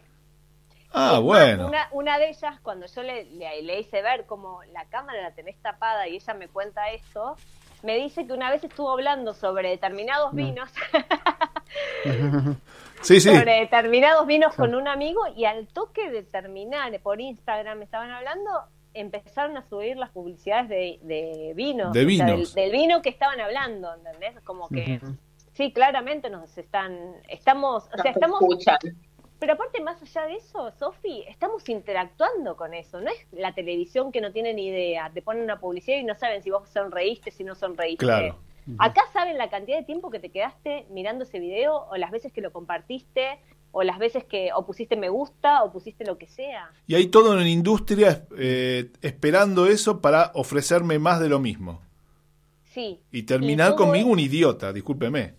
[0.92, 1.68] Ah, más, bueno.
[1.68, 5.32] Una, una de ellas, cuando yo le, le, le hice ver como la cámara la
[5.32, 7.36] tenés tapada y ella me cuenta esto,
[7.82, 10.70] me dice que una vez estuvo hablando sobre determinados vinos,
[13.02, 13.34] Sí, sí.
[13.34, 18.10] sobre determinados vinos con un amigo y al toque de terminar por Instagram me estaban
[18.10, 18.50] hablando,
[18.92, 21.92] empezaron a subir las publicidades de, de vinos.
[21.92, 22.54] De o sea, vinos.
[22.54, 24.38] del, del vino que estaban hablando, ¿entendés?
[24.44, 25.00] Como que
[25.66, 26.98] sí, claramente nos están,
[27.28, 28.78] estamos, o sea, estamos escuchan.
[29.38, 33.00] pero aparte, más allá de eso, Sofi, estamos interactuando con eso.
[33.00, 35.10] No es la televisión que no tiene ni idea.
[35.12, 38.04] Te ponen una publicidad y no saben si vos sonreíste, si no sonreíste.
[38.04, 38.38] Claro.
[38.78, 42.32] Acá saben la cantidad de tiempo que te quedaste mirando ese video, o las veces
[42.32, 43.38] que lo compartiste,
[43.72, 46.70] o las veces que o pusiste me gusta, o pusiste lo que sea.
[46.86, 51.80] Y hay todo en la industria eh, esperando eso para ofrecerme más de lo mismo.
[52.64, 53.00] Sí.
[53.10, 55.34] Y terminar conmigo es- un idiota, discúlpeme.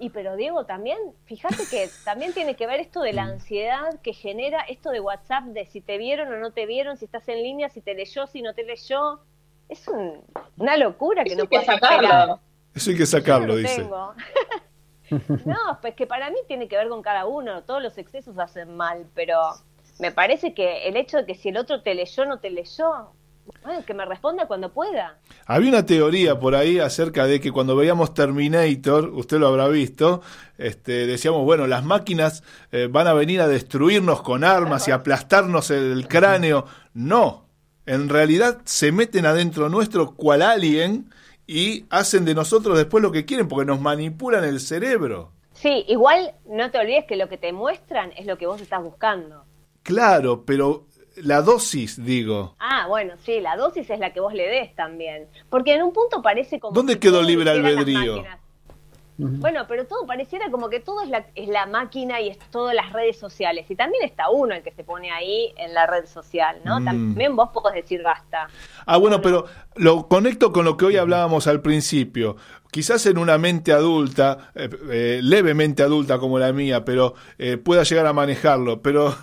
[0.00, 4.12] Y pero Diego también, fíjate que también tiene que ver esto de la ansiedad que
[4.12, 7.42] genera esto de WhatsApp, de si te vieron o no te vieron, si estás en
[7.42, 9.20] línea, si te leyó, si no te leyó.
[9.68, 10.22] Es un-
[10.56, 11.80] una locura que Eso no esperar.
[11.80, 12.40] sacarlo.
[12.74, 13.76] Eso hay que Yo sacarlo, no dice.
[13.82, 14.14] tengo.
[15.46, 18.76] no, pues que para mí tiene que ver con cada uno, todos los excesos hacen
[18.76, 19.40] mal, pero
[19.98, 22.50] me parece que el hecho de que si el otro te leyó o no te
[22.50, 23.10] leyó,
[23.62, 25.18] bueno, que me responda cuando pueda.
[25.46, 30.22] Había una teoría por ahí acerca de que cuando veíamos Terminator, usted lo habrá visto,
[30.56, 32.42] este, decíamos, bueno, las máquinas
[32.72, 36.66] eh, van a venir a destruirnos con armas y aplastarnos el cráneo.
[36.94, 37.46] No,
[37.86, 41.10] en realidad se meten adentro nuestro cual alien
[41.46, 45.32] y hacen de nosotros después lo que quieren porque nos manipulan el cerebro.
[45.54, 48.82] Sí, igual no te olvides que lo que te muestran es lo que vos estás
[48.82, 49.44] buscando.
[49.82, 50.86] Claro, pero
[51.22, 52.54] la dosis, digo.
[52.58, 55.26] Ah, bueno, sí, la dosis es la que vos le des también.
[55.48, 56.72] Porque en un punto parece como...
[56.72, 58.24] ¿Dónde que quedó todo libre albedrío?
[59.20, 62.72] Bueno, pero todo pareciera como que todo es la, es la máquina y es todo
[62.72, 63.68] las redes sociales.
[63.68, 66.78] Y también está uno el que se pone ahí en la red social, ¿no?
[66.78, 66.84] Mm.
[66.84, 68.48] También vos podés decir basta.
[68.86, 69.46] Ah, bueno, pero
[69.78, 72.36] lo conecto con lo que hoy hablábamos al principio.
[72.70, 77.82] Quizás en una mente adulta, eh, eh, levemente adulta como la mía, pero eh, pueda
[77.82, 78.82] llegar a manejarlo.
[78.82, 79.16] Pero,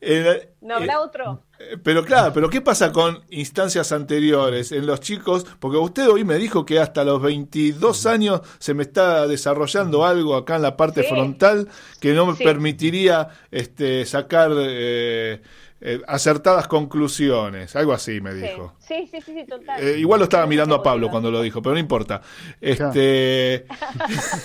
[0.00, 1.42] eh, ¿No habrá otro?
[1.84, 5.46] pero claro, pero ¿qué pasa con instancias anteriores en los chicos?
[5.58, 10.36] Porque usted hoy me dijo que hasta los 22 años se me está desarrollando algo
[10.36, 11.08] acá en la parte Sí.
[11.08, 11.68] frontal
[12.00, 12.44] que no me Sí.
[12.44, 15.42] permitiría este, sacar eh,
[15.84, 17.74] eh, acertadas conclusiones.
[17.74, 18.72] Algo así me dijo.
[18.78, 19.82] Sí, sí, sí, sí, total.
[19.82, 22.22] Eh, igual lo estaba mirando a Pablo cuando lo dijo, pero no importa.
[22.60, 23.66] Este.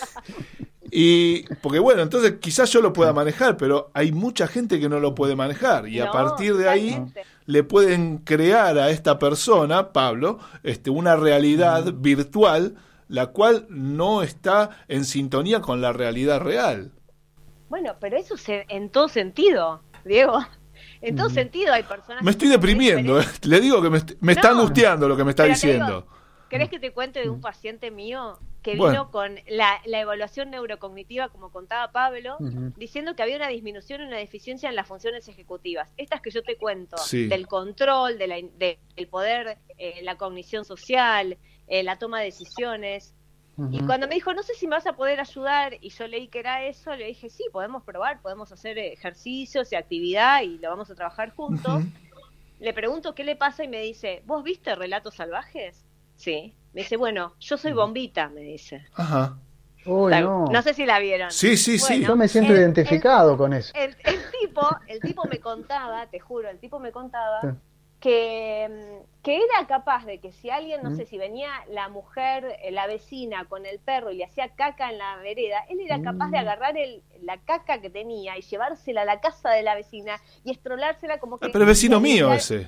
[0.92, 1.44] y.
[1.62, 5.14] Porque bueno, entonces quizás yo lo pueda manejar, pero hay mucha gente que no lo
[5.14, 5.88] puede manejar.
[5.88, 7.06] Y a partir de ahí
[7.46, 12.78] le pueden crear a esta persona, Pablo, este, una realidad virtual,
[13.10, 16.94] la cual no está en sintonía con la realidad real.
[17.70, 20.40] Bueno, pero eso se, en todo sentido, Diego.
[21.02, 22.24] En todo sentido hay personas...
[22.24, 23.26] Me estoy deprimiendo, eh.
[23.44, 24.60] le digo que me, me está No.
[24.60, 25.86] angustiando lo que me está diciendo.
[25.86, 26.08] digo,
[26.50, 29.12] ¿Querés que te cuente de un paciente mío que vino Bueno.
[29.12, 32.74] con la, la evaluación neurocognitiva, como contaba Pablo, Ujú.
[32.78, 35.92] diciendo que había una disminución una deficiencia en las funciones ejecutivas?
[35.98, 37.28] Estas que yo te cuento, Sí.
[37.28, 41.38] del control, de la, de- del poder, eh, la cognición social,
[41.68, 43.14] eh, la toma de decisiones.
[43.72, 46.28] Y cuando me dijo, no sé si me vas a poder ayudar, y yo leí
[46.28, 50.70] que era eso, le dije, sí, podemos probar, podemos hacer ejercicios y actividad y lo
[50.70, 51.84] vamos a trabajar juntos.
[52.60, 55.86] Le pregunto qué le pasa y me dice, ¿vos viste Relatos Salvajes?
[56.16, 56.54] Sí.
[56.74, 58.86] Me dice, bueno, yo soy bombita, me dice.
[58.94, 59.38] Ajá.
[59.86, 60.62] Uy, La- no.
[60.62, 61.32] sé si la vieron.
[61.32, 62.04] Sí, sí, sí.
[62.04, 63.74] Yo me siento el- identificado con eso.
[63.76, 67.48] El, el tipo, el tipo me contaba, te juro, el tipo me contaba Sí.
[68.00, 70.96] Que, mm, que era capaz de que si alguien, no Mm.
[70.98, 74.90] sé, si venía la mujer, eh, la vecina con el perro y le hacía caca
[74.92, 76.42] en la vereda, él era capaz de Mm.
[76.42, 80.52] agarrar el, la caca que tenía y llevársela a la casa de la vecina y
[80.52, 81.48] estrolársela como que...
[81.48, 82.68] Ah, pero vecino mío ese.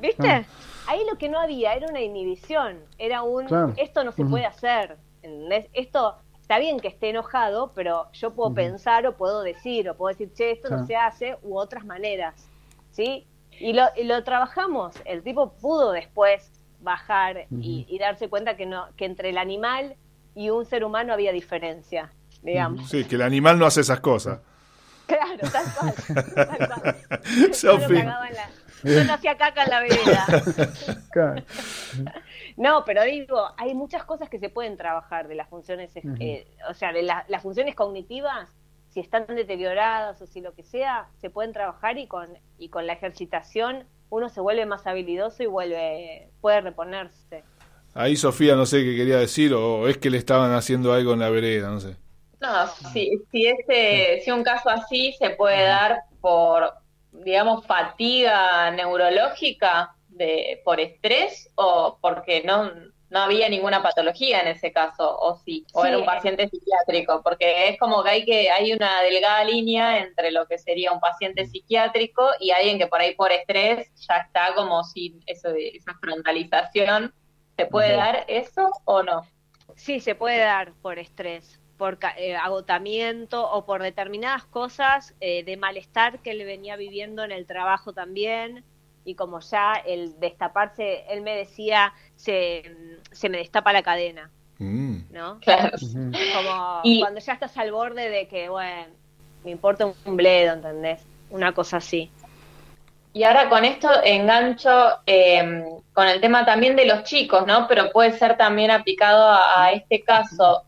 [0.00, 0.28] ¿Viste?
[0.28, 0.44] Ah.
[0.86, 3.72] Ahí lo que no había era una inhibición, era un Claro.
[3.76, 5.66] esto no se puede hacer, ¿entendés?
[5.72, 10.08] Esto está bien que esté enojado, pero yo puedo pensar o puedo decir, o puedo
[10.14, 12.50] decir, che, esto no se hace, u otras maneras,
[12.90, 13.26] ¿sí?
[13.60, 16.50] Y lo, y lo trabajamos, el tipo pudo después
[16.80, 19.96] bajar y, y darse cuenta que, no, que entre el animal
[20.34, 22.10] y un ser humano había diferencia,
[22.42, 22.90] digamos.
[22.90, 24.40] Sí, que el animal no hace esas cosas.
[25.06, 25.94] Claro, tal cual.
[26.34, 26.96] tal cual.
[27.62, 28.50] Yo no la-
[29.06, 30.44] yo hacía caca en la.
[31.12, 31.42] Claro.
[32.56, 35.92] No, pero digo, hay muchas cosas que se pueden trabajar de las funciones,
[36.68, 38.50] o sea, de la- las funciones cognitivas,
[38.94, 42.28] si están deterioradas o si lo que sea, se pueden trabajar y con
[42.58, 47.42] y con la ejercitación uno se vuelve más habilidoso y vuelve puede reponerse.
[47.92, 51.20] Ahí Sofía no sé qué quería decir, o es que le estaban haciendo algo en
[51.20, 51.96] la vereda, no sé.
[52.40, 56.72] No, si, si, ese, si un caso así se puede dar por,
[57.10, 62.70] digamos, fatiga neurológica de, por estrés o porque no,
[63.14, 67.22] no había ninguna patología en ese caso, o sí, o Sí, era un paciente psiquiátrico,
[67.22, 70.98] porque es como que hay que hay una delgada línea entre lo que sería un
[70.98, 75.68] paciente psiquiátrico y alguien que por ahí por estrés ya está como sin eso de
[75.68, 77.14] esa frontalización.
[77.56, 79.22] ¿Se puede dar eso o no?
[79.76, 85.56] Sí, se puede dar por estrés, por eh, agotamiento o por determinadas cosas eh, de
[85.56, 88.64] malestar que él venía viviendo en el trabajo también.
[89.04, 92.76] Y como ya el destaparse, él me decía, se,
[93.12, 94.98] se me destapa la cadena, Mm.
[95.10, 95.40] ¿no?
[95.40, 95.76] Claro.
[95.78, 98.86] Como Y- cuando ya estás al borde de que, bueno,
[99.44, 101.02] me importa un bledo, ¿entendés?
[101.30, 102.10] Una cosa así.
[103.12, 104.70] Y ahora con esto engancho
[105.06, 107.66] eh, con el tema también de los chicos, ¿no?
[107.68, 110.62] Pero puede ser también aplicado a, a este caso.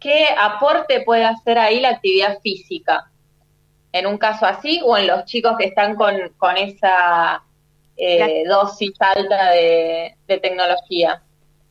[0.00, 3.10] ¿Qué aporte puede hacer ahí la actividad física?
[3.92, 7.42] En un caso así o en los chicos que están con, con esa
[7.96, 11.22] eh, dosis alta de, de tecnología.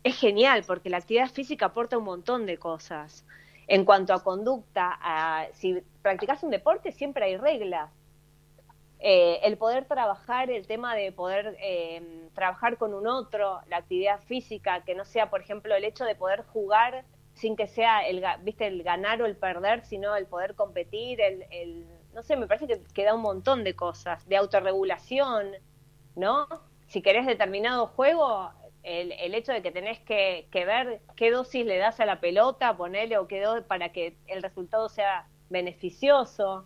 [0.03, 3.25] Es genial porque la actividad física aporta un montón de cosas.
[3.67, 7.91] En cuanto a conducta, a, si practicas un deporte siempre hay reglas.
[8.99, 14.21] Eh, el poder trabajar, el tema de poder eh, trabajar con un otro, la actividad
[14.21, 17.03] física, que no sea, por ejemplo, el hecho de poder jugar
[17.33, 18.67] sin que sea el, ¿viste?
[18.67, 22.67] el ganar o el perder, sino el poder competir, el, el- no sé, me parece
[22.67, 25.51] que, que da un montón de cosas, de autorregulación,
[26.15, 26.47] ¿no?
[26.87, 28.51] Si querés determinado juego,
[28.83, 32.19] el, el hecho de que tenés que, que ver qué dosis le das a la
[32.19, 36.65] pelota, ponerle o qué do- para que el resultado sea beneficioso.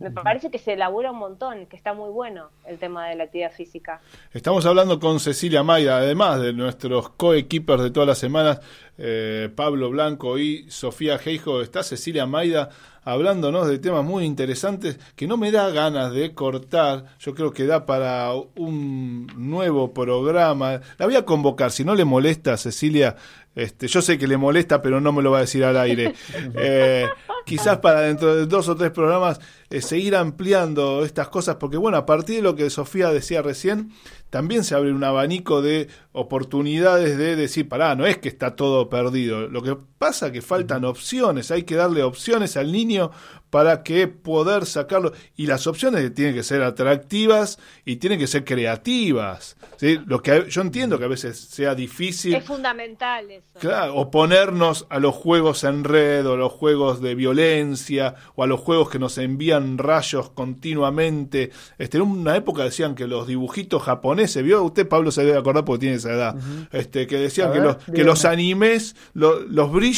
[0.00, 3.24] Me parece que se elabora un montón, que está muy bueno el tema de la
[3.24, 4.00] actividad física.
[4.32, 8.60] Estamos hablando con Cecilia Maida, además de nuestros coequippers de todas las semanas,
[8.98, 11.62] eh, Pablo Blanco y Sofía Geijo.
[11.62, 12.70] Está Cecilia Maida
[13.04, 17.04] hablándonos de temas muy interesantes que no me da ganas de cortar.
[17.18, 20.80] Yo creo que da para un nuevo programa.
[20.98, 23.16] La voy a convocar, si no le molesta, Cecilia.
[23.54, 26.14] Este, yo sé que le molesta, pero no me lo va a decir al aire.
[26.56, 27.06] Eh,
[27.44, 29.40] quizás para dentro de dos o tres programas
[29.70, 33.90] eh, seguir ampliando estas cosas, porque bueno, a partir de lo que Sofía decía recién,
[34.34, 38.90] también se abre un abanico de oportunidades de decir, pará, no es que está todo
[38.90, 39.46] perdido.
[39.48, 43.10] Lo que pasa que faltan opciones, hay que darle opciones al niño
[43.48, 45.12] para que poder sacarlo.
[45.36, 49.56] Y las opciones tienen que ser atractivas y tienen que ser creativas.
[49.76, 49.98] ¿sí?
[50.06, 52.34] Lo que yo entiendo que a veces sea difícil.
[52.34, 53.46] Es fundamental eso.
[53.60, 58.46] Claro, oponernos a los juegos en red o a los juegos de violencia o a
[58.48, 61.50] los juegos que nos envían rayos continuamente.
[61.78, 64.62] Este, en una época decían que los dibujitos japoneses, ¿vio?
[64.64, 66.36] Usted, Pablo, se debe acordar porque tiene esa edad.
[66.72, 69.93] este, que decían que, los, que los animes, lo- los brillos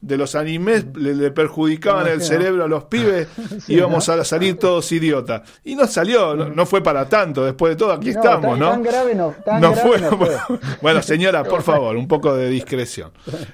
[0.00, 3.26] de los animes le, le perjudicaban el cerebro a los pibes
[3.60, 5.42] Sí, íbamos a salir todos idiotas.
[5.64, 7.44] Y no salió, no, no fue para tanto.
[7.44, 8.70] Después de todo, aquí No, estamos, tan, ¿no?
[8.70, 10.00] tan grave no, tan no grave fue.
[10.00, 10.36] no fue.
[10.82, 13.12] Bueno, señora, por favor, un poco de discreción.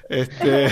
[0.09, 0.67] Este,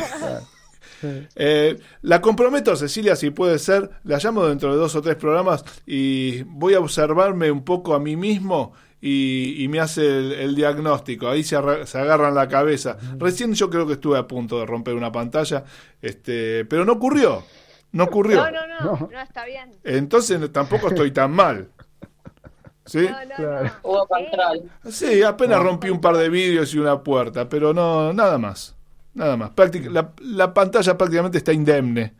[1.35, 5.63] eh, la comprometo, Cecilia, si puede ser, la llamo dentro de dos o tres programas
[5.85, 10.55] y voy a observarme un poco a mí mismo y, y me hace el, el
[10.55, 11.27] diagnóstico.
[11.29, 12.97] Ahí se, arra- se agarran la cabeza.
[13.17, 15.63] Recién yo creo que estuve a punto de romper una pantalla,
[16.01, 17.43] este, pero no ocurrió.
[17.91, 18.43] No ocurrió.
[18.45, 19.71] No, no, no, no, está bien.
[19.83, 21.69] Entonces tampoco estoy tan mal.
[22.85, 23.07] ¿Sí?
[23.07, 23.63] No, no, Claro.
[23.65, 23.71] no.
[23.83, 24.07] Hubo Sí.
[24.09, 24.71] control.
[24.91, 28.75] Sí, apenas rompí un par de vidrios y una puerta, pero no, nada más.
[29.13, 29.51] Nada más.
[29.51, 32.13] Práctic- la, la pantalla prácticamente está indemne.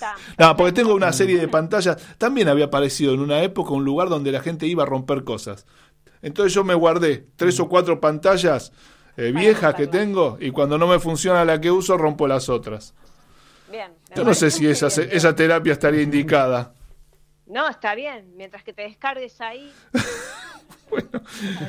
[0.00, 0.16] Está.
[0.38, 1.98] No, porque tengo una serie de pantallas.
[2.16, 5.66] También había aparecido en una época un lugar donde la gente iba a romper cosas.
[6.22, 8.72] Entonces yo me guardé tres o cuatro pantallas
[9.16, 12.94] eh, viejas que tengo y cuando no me funciona la que uso rompo las otras.
[13.70, 13.92] Bien.
[14.14, 16.72] Yo no sé si esa, esa terapia estaría indicada.
[17.46, 18.32] No, está bien.
[18.36, 19.70] Mientras que te descargues ahí.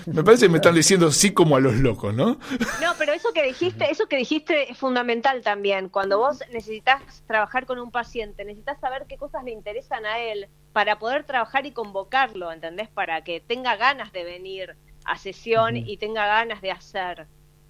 [0.08, 2.38] Me parece que me están diciendo sí como a los locos, ¿no?
[2.82, 5.90] No, pero eso que dijiste, eso que dijiste es fundamental también.
[5.90, 10.48] Cuando vos necesitas trabajar con un paciente, necesitas saber qué cosas le interesan a él
[10.74, 12.90] para poder trabajar y convocarlo, ¿entendés?
[12.90, 17.28] Para que tenga ganas de venir a sesión y tenga ganas de hacer.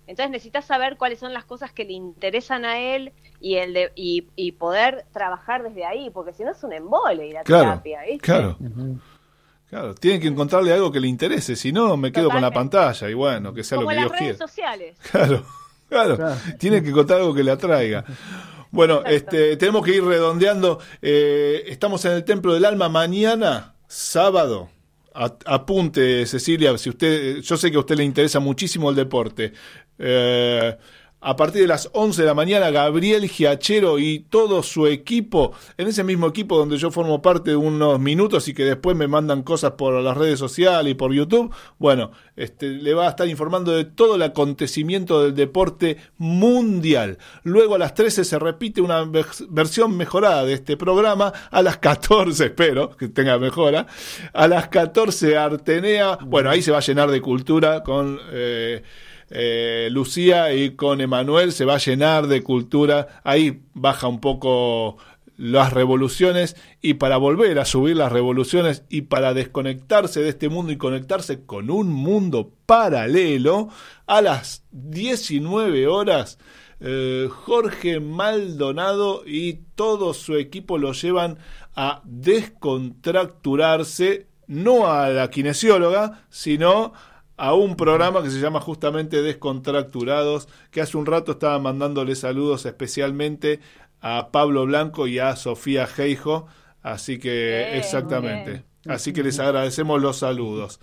[0.08, 3.92] Entonces necesitas saber cuáles son las cosas que le interesan a él y el de,
[3.96, 7.64] y, y poder trabajar desde ahí, porque si no es un embole ir a Claro,
[7.70, 8.20] terapia, ¿viste?
[8.20, 8.58] claro.
[9.72, 13.10] Claro, tienen que encontrarle algo que le interese, si no me quedo con la pantalla
[13.10, 14.48] y bueno, que sea Como lo que las Dios redes quiera.
[14.48, 14.98] sociales.
[15.12, 15.46] Claro,
[15.90, 16.36] claro, Claro.
[16.60, 18.04] tiene que encontrar algo que le atraiga.
[18.70, 19.12] Bueno, Exacto.
[19.38, 20.80] este, tenemos que ir redondeando.
[21.02, 24.70] Eh, estamos en el Templo del Alma mañana, sábado.
[25.14, 29.52] A- apunte, Cecilia, si usted, yo sé que a usted le interesa muchísimo el deporte.
[30.00, 30.78] Eh,
[31.22, 35.88] a partir de las 11 de la mañana, Gabriel Giachero y todo su equipo, en
[35.88, 39.44] ese mismo equipo donde yo formo parte de unos minutos y que después me mandan
[39.44, 43.72] cosas por las redes sociales y por YouTube, bueno, este, le va a estar informando
[43.72, 47.18] de todo el acontecimiento del deporte mundial.
[47.44, 51.78] Luego a las 13 se repite una vers- versión mejorada de este programa, a las
[51.78, 53.86] 14, espero que tenga mejora,
[54.34, 58.20] a las 14 Artenea, bueno, ahí se va a llenar de cultura con...
[58.32, 58.82] eh,
[59.32, 63.22] eh, Lucía y con Emanuel se va a llenar de cultura.
[63.24, 64.98] Ahí baja un poco
[65.38, 70.72] las revoluciones y para volver a subir las revoluciones y para desconectarse de este mundo
[70.72, 73.70] y conectarse con un mundo paralelo
[74.06, 76.38] a las 19 horas.
[76.80, 81.38] eh, Jorge Maldonado y todo su equipo lo llevan
[81.76, 86.94] a descontracturarse, no a la kinesióloga, sino
[87.38, 92.66] a un programa que se llama justamente Descontracturados, que hace un rato estaba mandándole saludos
[92.66, 93.60] especialmente
[94.02, 96.48] a Pablo Blanco y a Sofía Geijo,
[96.82, 100.80] así que Bien, exactamente, así que les agradecemos los saludos.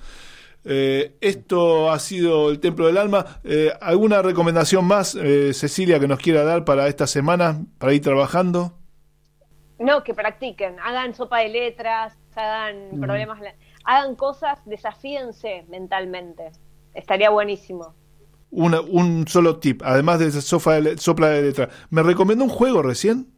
[0.65, 3.41] Eh, esto ha sido el Templo del Alma.
[3.45, 8.03] Eh, ¿Alguna recomendación más, eh, Cecilia, que nos quiera dar para esta semana, para ir
[8.03, 8.75] trabajando?
[9.79, 13.39] No, que practiquen, hagan sopa de letras, hagan problemas,
[13.85, 16.51] hagan cosas, desafíense mentalmente.
[16.95, 17.95] Estaría buenísimo.
[18.51, 21.69] Una- un solo tip, además de esa sofa de le- sopla de letra.
[21.91, 23.33] ¿Me recomendó un juego recién?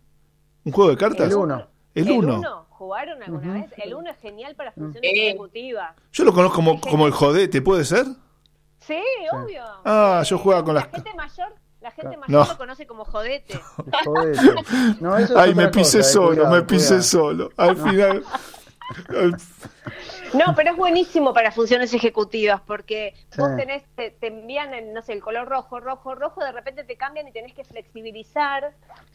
[0.64, 1.28] ¿Un juego de cartas?
[1.28, 1.66] El uno.
[1.94, 2.66] El uno.
[2.70, 3.66] ¿Jugaron alguna vez?
[3.76, 5.10] El uno es genial para función Sí.
[5.10, 5.94] ejecutiva.
[6.12, 8.06] Yo lo conozco como, como el jodete, ¿puede ser?
[8.78, 8.98] Sí,
[9.32, 9.62] obvio.
[9.84, 10.90] Ah, yo jugaba con la las...
[10.90, 12.44] gente mayor, la gente mayor No.
[12.52, 13.58] lo conoce como jodete.
[14.06, 14.40] Jodete.
[15.00, 17.02] No, eso es Ay, me pisé cosa, eh, solo, cuidado, me pisé cuidado.
[17.02, 17.50] solo.
[17.56, 18.24] Al final...
[20.34, 23.40] No, pero es buenísimo para funciones ejecutivas porque Sí.
[23.40, 26.84] vos tenés, te, te envían, el, no sé, el color rojo, rojo, rojo, de repente
[26.84, 28.72] te cambian y tenés que flexibilizar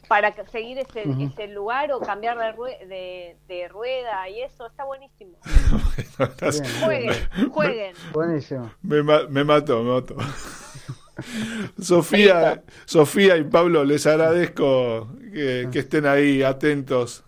[0.08, 4.84] para seguir ese, ese lugar o cambiar de, rue- de, de rueda y eso, está
[4.84, 5.36] buenísimo.
[6.84, 7.96] Jueguen, jueguen.
[8.12, 8.70] Buenísimo.
[8.82, 10.16] Me, me mató, me mató.
[11.80, 17.24] Sofía, Sofía y Pablo, les agradezco que, que estén ahí atentos.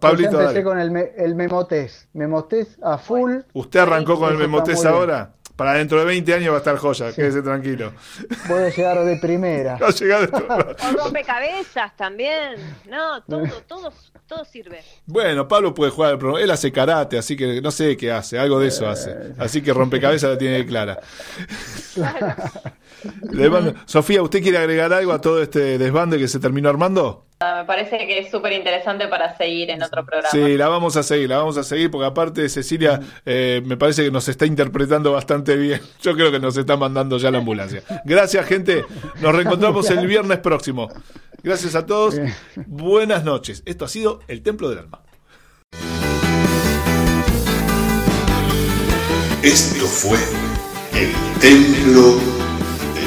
[0.00, 0.62] Pablito, Yo empecé dale.
[0.64, 2.08] con el, me- el Memotés.
[2.14, 3.38] Memotés a full.
[3.52, 5.32] ¿Usted arrancó con el Memotés ahora?
[5.56, 7.92] Para dentro de 20 años va a estar joya, quédese tranquilo.
[8.48, 9.76] Voy a llegar de primera.
[9.82, 10.30] Va a llegar.
[10.88, 12.54] O rompecabezas también.
[12.88, 13.92] No, todo, todo,
[14.28, 14.78] todo sirve.
[15.06, 16.44] Bueno, Pablo puede jugar al programa.
[16.44, 19.12] Él hace karate, así que no sé qué hace, algo de eso hace.
[19.36, 21.00] Así que rompecabezas la tiene clara.
[21.96, 22.34] Mando-
[23.86, 27.24] Sofía, ¿usted quiere agregar algo a todo este desbande que se terminó armando?
[27.40, 30.28] Ah, Me parece que es súper interesante para seguir en otro programa.
[30.30, 34.02] Sí, la vamos a seguir, la vamos a seguir porque aparte Cecilia eh, me parece
[34.04, 35.80] que nos está interpretando bastante bien.
[36.02, 37.82] Yo creo que nos está mandando ya la ambulancia.
[38.04, 38.84] Gracias gente,
[39.20, 40.88] nos reencontramos el viernes próximo.
[41.42, 42.16] Gracias a todos,
[42.66, 43.62] buenas noches.
[43.66, 45.02] Esto ha sido El Templo del Alma.
[49.42, 50.18] Esto fue
[50.94, 52.47] el Templo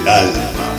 [0.02, 0.71] el alma.